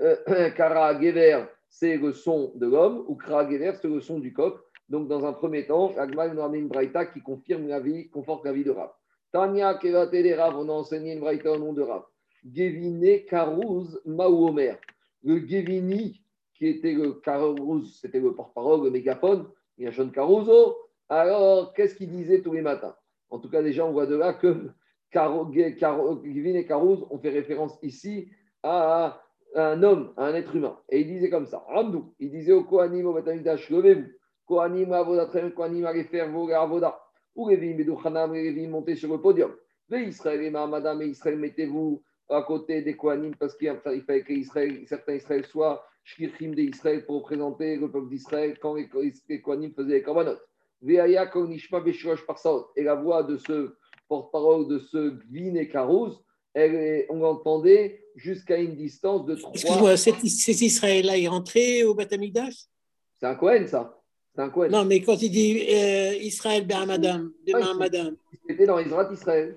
euh, 0.01 0.51
Kara 0.57 1.01
Gever, 1.01 1.47
c'est 1.69 1.97
le 1.97 2.13
son 2.13 2.53
de 2.55 2.67
l'homme 2.67 3.05
ou 3.09 3.17
Kara 3.17 3.51
Gever, 3.51 3.73
c'est 3.81 3.89
le 3.89 4.01
son 4.01 4.19
du 4.19 4.33
coq? 4.33 4.61
Donc, 4.89 5.09
dans 5.09 5.25
un 5.25 5.33
premier 5.33 5.67
temps, 5.67 5.93
Agma 5.97 6.29
nous 6.29 6.41
a 6.41 6.57
une 6.57 6.69
braïta 6.69 7.07
qui 7.07 7.21
confirme 7.21 7.67
la 7.67 7.81
vie, 7.81 8.09
conforte 8.11 8.45
la 8.45 8.53
vie 8.53 8.65
de 8.65 8.71
Rav. 8.71 8.91
Tania 9.33 9.75
Kevate 9.75 10.37
Rav, 10.37 10.57
on 10.57 10.69
a 10.69 10.73
enseigné 10.73 11.13
une 11.13 11.21
braïta 11.21 11.53
au 11.53 11.59
nom 11.59 11.73
de 11.73 11.83
Rav. 11.83 12.03
Gevine 12.51 13.25
Karouz 13.27 14.01
Maouomer. 14.07 14.75
Le 15.23 15.39
Gevini, 15.47 16.23
qui 16.55 16.69
était 16.69 16.93
le 16.93 17.13
Karouz, 17.15 17.99
c'était 18.01 18.21
le 18.21 18.35
porte-parole, 18.35 18.85
le 18.85 18.91
mégaphone, 18.91 19.47
Yachon 19.77 20.11
Caruso. 20.11 20.77
Alors, 21.09 21.75
qu'est-ce 21.75 21.95
qu'il 21.95 22.11
disait 22.11 22.41
tous 22.41 22.53
les 22.53 22.63
matins? 22.63 22.95
En 23.31 23.39
tout 23.39 23.51
cas, 23.51 23.63
déjà, 23.63 23.85
on 23.85 23.93
voit 23.93 24.07
de 24.07 24.17
là 24.17 24.33
que 24.33 24.71
Gevin 25.13 26.55
et 26.55 26.67
Karouz 26.67 27.07
ont 27.11 27.19
fait 27.19 27.31
référence 27.31 27.79
ici 27.83 28.29
à 28.63 29.21
un 29.55 29.83
homme, 29.83 30.13
à 30.17 30.27
un 30.27 30.35
être 30.35 30.55
humain. 30.57 30.79
Et 30.89 31.01
il 31.01 31.07
disait 31.07 31.31
comme 31.31 31.47
ça 31.47 31.65
Ramdou, 31.69 32.15
il 32.19 32.31
disait 32.31 32.53
au 32.53 32.65
Kohanim, 32.65 33.07
au 33.07 33.13
Batamidash, 33.13 33.69
levez-vous. 33.71 34.09
Kohanim, 34.47 34.93
Avodatrem, 34.93 35.53
Kohanim, 35.53 35.85
allez 35.85 36.05
faire 36.05 36.31
vos 36.31 36.49
Avoda. 36.51 36.99
Ou 37.39 37.45
Revim, 37.45 37.77
Bedouchanam, 37.77 38.33
Revim, 38.33 38.69
montez 38.69 38.97
sur 38.97 39.13
le 39.13 39.21
podium. 39.21 39.53
Mais 39.89 40.09
Israël 40.09 40.43
et 40.43 40.51
Madame 40.51 41.03
et 41.03 41.07
Israël, 41.07 41.39
mettez-vous 41.39 42.03
à 42.29 42.43
côté 42.43 42.83
des 42.83 42.97
Kohanim 42.97 43.33
parce 43.37 43.57
qu'il 43.57 43.73
fallait 43.81 44.25
que 44.25 44.33
Israël, 44.33 44.83
certains 44.89 45.15
Israël 45.15 45.47
soient 45.47 45.85
shlichim 46.03 46.51
d'Israël 46.51 47.07
pour 47.07 47.23
représenter 47.23 47.77
le 47.77 47.89
peuple 47.89 48.09
d'Israël 48.09 48.59
quand 48.61 48.75
les, 48.75 48.89
Kohanim 48.89 49.73
faisaient 49.73 49.95
les 49.95 50.03
korbanot. 50.03 50.37
Et 50.85 50.97
la 52.83 52.95
voix 52.97 53.23
de 53.23 53.37
ce 53.37 53.77
porte-parole, 54.09 54.67
de 54.67 54.81
ce 54.81 55.11
Gvin 55.31 55.55
et 55.55 55.69
Karouz, 55.69 56.21
on 56.57 57.19
l'entendait 57.21 58.03
jusqu'à 58.17 58.59
une 58.59 58.75
distance 58.75 59.25
de 59.27 59.37
3. 59.37 59.53
Excuse-moi, 59.55 59.97
cet, 59.97 60.25
Israël-là 60.25 61.17
est 61.17 61.29
rentré 61.29 61.85
au 61.85 61.95
Batamikdash 61.95 62.65
C'est 63.21 63.27
un 63.27 63.37
Kohen, 63.37 63.69
ça 63.69 63.98
un 64.39 64.51
Kohen. 64.51 64.71
Non, 64.71 64.85
mais 64.85 65.01
quand 65.01 65.21
il 65.21 65.31
dit 65.31 65.67
euh, 65.71 66.15
Israël 66.21 66.67
ben 66.67 66.87
Madame, 66.87 67.33
demain 67.47 67.75
Madame. 67.75 68.17
C'était 68.49 68.67
dans 68.67 68.79
Israël 68.79 69.09
Israël. 69.13 69.57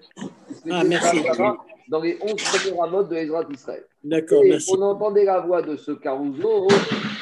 Ah, 0.70 0.84
merci 0.84 1.24
dans 1.92 2.00
les 2.00 2.18
11 2.22 2.34
premiers 2.36 2.80
ramots 2.80 3.04
de 3.04 3.16
Ezra 3.16 3.44
d'Israël. 3.44 3.86
D'accord, 4.04 4.42
merci. 4.46 4.72
On 4.74 4.82
entendait 4.82 5.26
la 5.26 5.42
voix 5.42 5.62
de 5.62 5.76
ce 5.76 5.92
carousel 5.92 6.46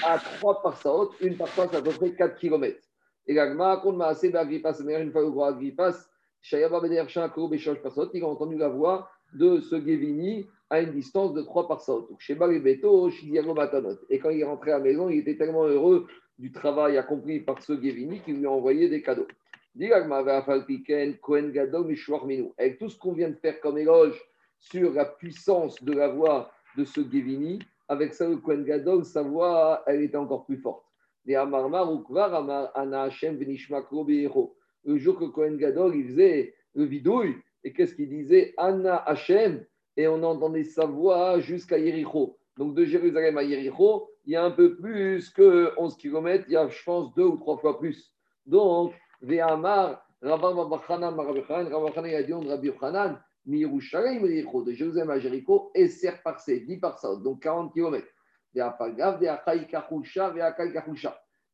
à 0.06 0.19
3 0.19 0.62
par 0.62 0.78
sa 0.78 0.93
haute, 0.93 1.12
une 1.22 1.36
par 1.36 1.48
c'est 1.48 1.76
à 1.76 1.82
peu 1.82 1.89
près 1.89 2.12
4 2.12 2.38
km. 2.38 2.80
Et 3.26 3.34
l'agma, 3.34 3.80
quand 3.84 3.93
m'a 3.93 4.08
assez 4.08 4.30
d'Agrippas, 4.30 4.80
une 4.80 5.12
fois 5.12 5.22
le 5.22 5.30
roi 5.30 5.50
Agrippas, 5.50 5.95
Shayaba 6.41 6.80
Beder 6.82 7.04
Shakro 7.08 7.48
Béchoch 7.48 7.82
par 7.82 7.91
il 8.13 8.24
a 8.24 8.28
entendu 8.28 8.58
la 8.58 8.69
voix 8.69 9.10
de 9.34 9.60
ce 9.60 9.76
Gevini 9.76 10.48
à 10.69 10.82
une 10.82 10.91
distance 10.91 11.34
de 11.34 11.41
3 11.41 11.67
par 11.67 11.82
sa 11.82 11.93
haute. 11.93 12.10
Chez 12.19 12.36
Beto, 12.36 13.10
Shidiago 13.10 13.56
Matanot. 13.56 13.98
Et 14.10 14.19
quand 14.19 14.30
il 14.30 14.41
est 14.41 14.45
rentré 14.45 14.72
à 14.72 14.78
la 14.78 14.84
maison, 14.84 15.10
il 15.10 15.19
était 15.19 15.36
tellement 15.36 15.65
heureux 15.65 16.06
du 16.39 16.52
travail 16.52 16.97
accompli 16.97 17.41
par 17.41 17.62
ce 17.62 17.73
Gevini 17.73 18.21
qu'il 18.21 18.38
lui 18.38 18.45
a 18.45 18.52
envoyé 18.52 18.88
des 18.89 19.02
cadeaux. 19.02 19.28
Avec 22.58 22.80
tout 22.80 22.89
ce 22.89 22.97
qu'on 22.97 23.12
vient 23.12 23.30
de 23.30 23.36
faire 23.36 23.60
comme 23.60 23.78
éloge 23.78 24.19
sur 24.58 24.93
la 24.93 25.06
puissance 25.06 25.84
de 25.84 25.93
la 25.93 26.08
voix 26.08 26.52
de 26.78 26.86
ce 26.86 27.02
Gevini. 27.02 27.60
Avec 27.88 28.13
ça, 28.13 28.28
le 28.28 28.38
Kohen 28.38 28.63
Gadol, 28.63 29.04
sa 29.04 29.21
voix, 29.21 29.84
elle 29.86 30.02
était 30.02 30.17
encore 30.17 30.45
plus 30.45 30.58
forte. 30.58 30.84
Le 31.25 31.38
jour 34.97 35.19
que 35.19 35.25
Kohen 35.25 35.58
Gadol, 35.58 35.95
il 35.95 36.08
faisait 36.08 36.56
le 36.75 36.86
vidouille, 36.86 37.36
et 37.63 37.73
qu'est-ce 37.73 37.93
qu'il 37.93 38.10
disait? 38.10 38.54
Anna 38.58 38.95
Hashem, 38.97 39.65
et 39.97 40.08
on 40.08 40.23
entendait 40.23 40.63
sa 40.63 40.86
voix 40.86 41.39
jusqu'à 41.39 41.78
Yericho. 41.78 42.38
Donc 42.58 42.73
de 42.75 42.86
Jérusalem 42.86 43.38
à 43.38 43.43
Yericho, 43.43 44.10
il 44.30 44.34
y 44.34 44.36
a 44.36 44.44
un 44.44 44.52
peu 44.52 44.76
plus 44.76 45.32
que 45.32 45.74
11 45.76 45.98
km, 45.98 46.46
il 46.48 46.54
y 46.54 46.56
a, 46.56 46.70
je 46.70 46.84
pense, 46.84 47.12
deux 47.15 47.24
ou 47.24 47.38
trois 47.38 47.58
fois 47.58 47.80
plus. 47.80 48.13
Donc, 48.46 48.94
Ve'amar, 49.24 50.06
Rabban 50.22 50.54
Babachana, 50.54 51.10
Rabban 51.10 52.04
a 52.04 52.22
dit, 52.22 52.34
Rabbi 52.34 52.72
Hanan, 52.80 53.20
de 53.48 54.72
Jérusalem 54.72 55.10
à 55.10 55.18
Jéricho, 55.18 55.72
et 55.74 55.89
par 56.04 56.22
parsé, 56.22 56.60
10 56.60 56.80
ça, 56.98 57.15
donc 57.15 57.42
40 57.42 57.74
km. 57.74 58.06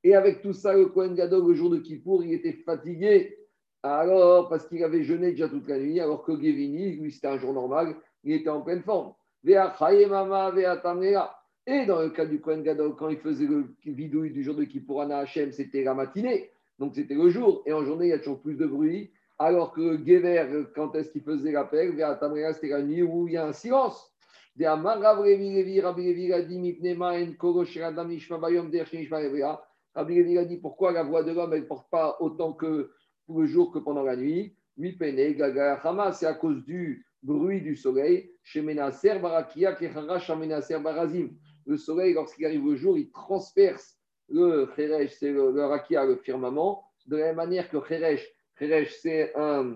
Et 0.04 0.14
avec 0.14 0.42
tout 0.42 0.52
ça, 0.52 0.74
le 0.74 0.88
Kohen 0.88 1.16
Gadol, 1.16 1.48
le 1.48 1.54
jour 1.54 1.70
de 1.70 1.78
Kippour, 1.78 2.26
il 2.26 2.34
était 2.34 2.62
fatigué. 2.66 3.38
Alors, 3.84 4.50
parce 4.50 4.68
qu'il 4.68 4.84
avait 4.84 5.04
jeûné 5.04 5.32
déjà 5.32 5.48
toute 5.48 5.70
la 5.70 5.80
nuit, 5.80 6.02
alors 6.02 6.26
que 6.26 6.34
Gevini, 6.34 6.98
lui, 6.98 7.14
c'était 7.14 7.28
un 7.28 7.38
jour 7.38 7.54
normal, 7.54 7.96
il 8.26 8.34
était 8.34 8.50
en 8.50 8.60
pleine 8.60 8.84
forme. 8.84 9.14
Et 11.68 11.88
dans 11.88 12.00
le 12.00 12.10
cas 12.12 12.26
du 12.26 12.40
Kohen 12.40 12.62
Gadol, 12.62 12.96
quand 12.96 13.10
il 13.10 13.18
faisait 13.18 13.48
le 13.48 13.66
vidouille 13.86 14.32
du 14.32 14.44
jour 14.44 14.54
de 14.54 14.66
Kippour 14.66 15.02
à 15.02 15.18
Hachem, 15.18 15.52
c'était 15.52 15.84
la 15.84 15.96
matinée, 15.96 16.52
donc 16.78 16.94
c'était 16.94 17.16
le 17.16 17.30
jour. 17.30 17.64
Et 17.66 17.74
en 17.74 17.84
journée, 17.84 18.06
il 18.06 18.10
y 18.10 18.14
a 18.14 18.20
toujours 18.20 18.40
plus 18.40 18.56
de 18.56 18.68
bruit. 18.68 19.12
Alors 19.40 19.74
que 19.74 19.98
Gever, 19.98 20.66
quand 20.76 20.94
est-ce 20.96 21.10
qu'il 21.10 21.24
faisait 21.24 21.52
l'appel 21.52 21.96
Vers 21.96 22.20
c'était 22.54 22.70
la 22.70 22.84
nuit 22.84 23.02
où 23.02 23.28
il 23.28 23.34
y 23.34 23.38
a 23.38 23.48
un 23.48 23.52
silence. 23.52 24.16
Rabbi 29.96 30.16
Levi 30.16 30.38
a 30.38 30.46
dit 30.46 30.58
pourquoi 30.58 30.92
la 30.92 31.04
voix 31.04 31.24
de 31.24 31.32
l'homme 31.34 31.56
ne 31.56 31.62
porte 31.62 31.90
pas 31.90 32.16
autant 32.20 32.54
que 32.54 32.92
pour 33.26 33.42
le 33.42 33.48
jour 33.48 33.72
que 33.72 33.80
pendant 33.80 34.04
la 34.04 34.16
nuit? 34.16 34.56
C'est 34.78 36.26
à 36.26 36.34
cause 36.34 36.64
du 36.64 37.06
bruit 37.24 37.62
du 37.62 37.76
soleil. 37.76 38.32
Le 41.66 41.78
soleil, 41.78 42.14
lorsqu'il 42.14 42.46
arrive 42.46 42.66
au 42.66 42.76
jour, 42.76 42.98
il 42.98 43.12
transperce 43.12 43.98
le 44.30 44.66
Kheresh, 44.76 45.12
c'est 45.20 45.32
le, 45.32 45.52
le, 45.52 46.08
le 46.08 46.16
firmament, 46.18 46.84
de 47.08 47.18
la 47.18 47.28
même 47.28 47.36
manière 47.36 47.70
que 47.70 47.78
Kheresh 47.78 48.32
c'est 49.02 49.36
un, 49.36 49.76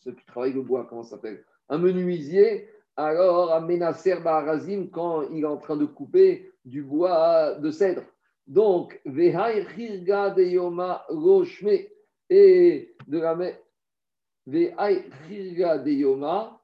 ceux 0.00 0.12
qui 0.12 0.26
travaillent 0.26 0.52
le 0.52 0.62
bois, 0.62 0.86
comment 0.88 1.02
ça 1.02 1.16
s'appelle? 1.16 1.44
Un 1.68 1.78
menuisier, 1.78 2.68
alors 2.96 3.52
à 3.52 3.60
Menacer 3.60 4.16
Baharazim, 4.16 4.88
quand 4.90 5.22
il 5.30 5.42
est 5.42 5.46
en 5.46 5.56
train 5.56 5.76
de 5.76 5.86
couper 5.86 6.52
du 6.64 6.82
bois 6.82 7.54
de 7.54 7.70
cèdre. 7.70 8.02
Donc, 8.46 9.00
Vehai 9.04 9.66
Chirga 9.74 10.30
de 10.30 10.42
Yoma 10.42 11.04
Roshme, 11.08 11.70
et 12.30 12.94
de 13.06 13.18
la 13.18 13.36
Vehai 14.46 15.04
Chirga 15.28 15.78
de 15.78 15.90
Yoma 15.90 16.60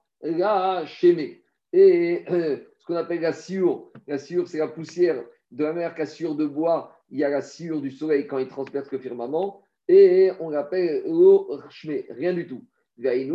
Sheme. 0.86 1.36
Et 1.72 2.24
euh, 2.30 2.58
qu'on 2.90 2.96
appelle 2.96 3.20
la 3.20 3.32
sciure, 3.32 3.88
la 4.08 4.18
sciure, 4.18 4.48
c'est 4.48 4.58
la 4.58 4.66
poussière 4.66 5.22
de 5.52 5.62
la 5.62 5.72
mer, 5.72 5.94
la 5.96 6.06
sciure 6.06 6.34
de 6.34 6.44
bois, 6.44 6.96
il 7.10 7.20
y 7.20 7.24
a 7.24 7.28
la 7.28 7.40
sciure 7.40 7.80
du 7.80 7.92
soleil 7.92 8.26
quand 8.26 8.38
il 8.38 8.48
transperce 8.48 8.90
le 8.90 8.98
firmament, 8.98 9.62
et 9.86 10.32
on 10.40 10.50
l'appelle 10.50 11.04
l'Oshme, 11.06 12.02
rien 12.10 12.34
du 12.34 12.48
tout. 12.48 12.64
Et 12.98 13.30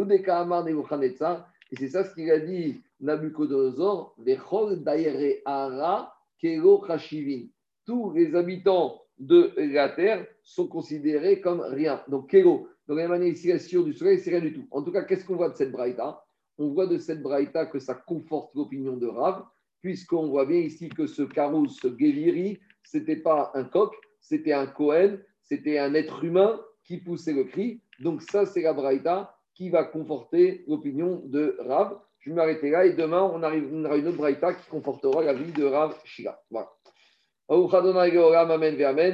c'est 1.77 1.87
ça 1.87 2.03
ce 2.03 2.13
qu'il 2.13 2.29
a 2.31 2.39
dit 2.39 2.83
Nabucodonosor, 2.99 4.17
tous 7.85 8.11
les 8.13 8.35
habitants 8.35 9.01
de 9.17 9.53
la 9.73 9.89
terre 9.89 10.27
sont 10.43 10.67
considérés 10.67 11.39
comme 11.39 11.61
rien. 11.61 12.03
Donc, 12.09 12.29
Kero, 12.29 12.67
donc 12.87 12.97
la 12.97 13.07
manifestation 13.07 13.83
du 13.83 13.93
soleil, 13.93 14.19
c'est 14.19 14.31
rien 14.31 14.41
du 14.41 14.53
tout. 14.53 14.67
En 14.71 14.83
tout 14.83 14.91
cas, 14.91 15.03
qu'est-ce 15.03 15.23
qu'on 15.23 15.37
voit 15.37 15.49
de 15.49 15.55
cette 15.55 15.71
braïta? 15.71 16.24
On 16.57 16.69
voit 16.69 16.87
de 16.87 16.97
cette 16.97 17.21
braïta 17.21 17.65
que 17.65 17.79
ça 17.79 17.93
conforte 17.93 18.53
l'opinion 18.55 18.97
de 18.97 19.07
Rav, 19.07 19.43
puisqu'on 19.81 20.27
voit 20.27 20.45
bien 20.45 20.59
ici 20.59 20.89
que 20.89 21.07
ce 21.07 21.23
Karous, 21.23 21.69
ce 21.69 21.87
Geviri, 21.87 22.59
ce 22.83 22.97
n'était 22.97 23.17
pas 23.17 23.51
un 23.53 23.63
coq, 23.63 23.93
c'était 24.19 24.53
un 24.53 24.67
Cohen, 24.67 25.17
c'était 25.41 25.77
un 25.77 25.93
être 25.93 26.23
humain 26.23 26.59
qui 26.83 26.97
poussait 26.97 27.33
le 27.33 27.43
cri. 27.43 27.81
Donc, 27.99 28.21
ça, 28.21 28.45
c'est 28.45 28.61
la 28.61 28.73
braïta 28.73 29.35
qui 29.53 29.69
va 29.69 29.83
conforter 29.83 30.63
l'opinion 30.67 31.21
de 31.25 31.57
Rav. 31.59 31.99
Je 32.19 32.29
vais 32.29 32.35
m'arrêter 32.35 32.71
là 32.71 32.85
et 32.85 32.93
demain, 32.93 33.21
on, 33.21 33.43
aura 33.43 33.55
une 33.55 34.07
autre 34.07 34.17
braïta 34.17 34.53
qui 34.53 34.69
confortera 34.69 35.23
la 35.23 35.33
vie 35.33 35.51
de 35.51 35.63
Rav 35.63 35.95
Shira. 36.03 36.41
Voilà. 36.49 36.69
Amen. 37.47 38.99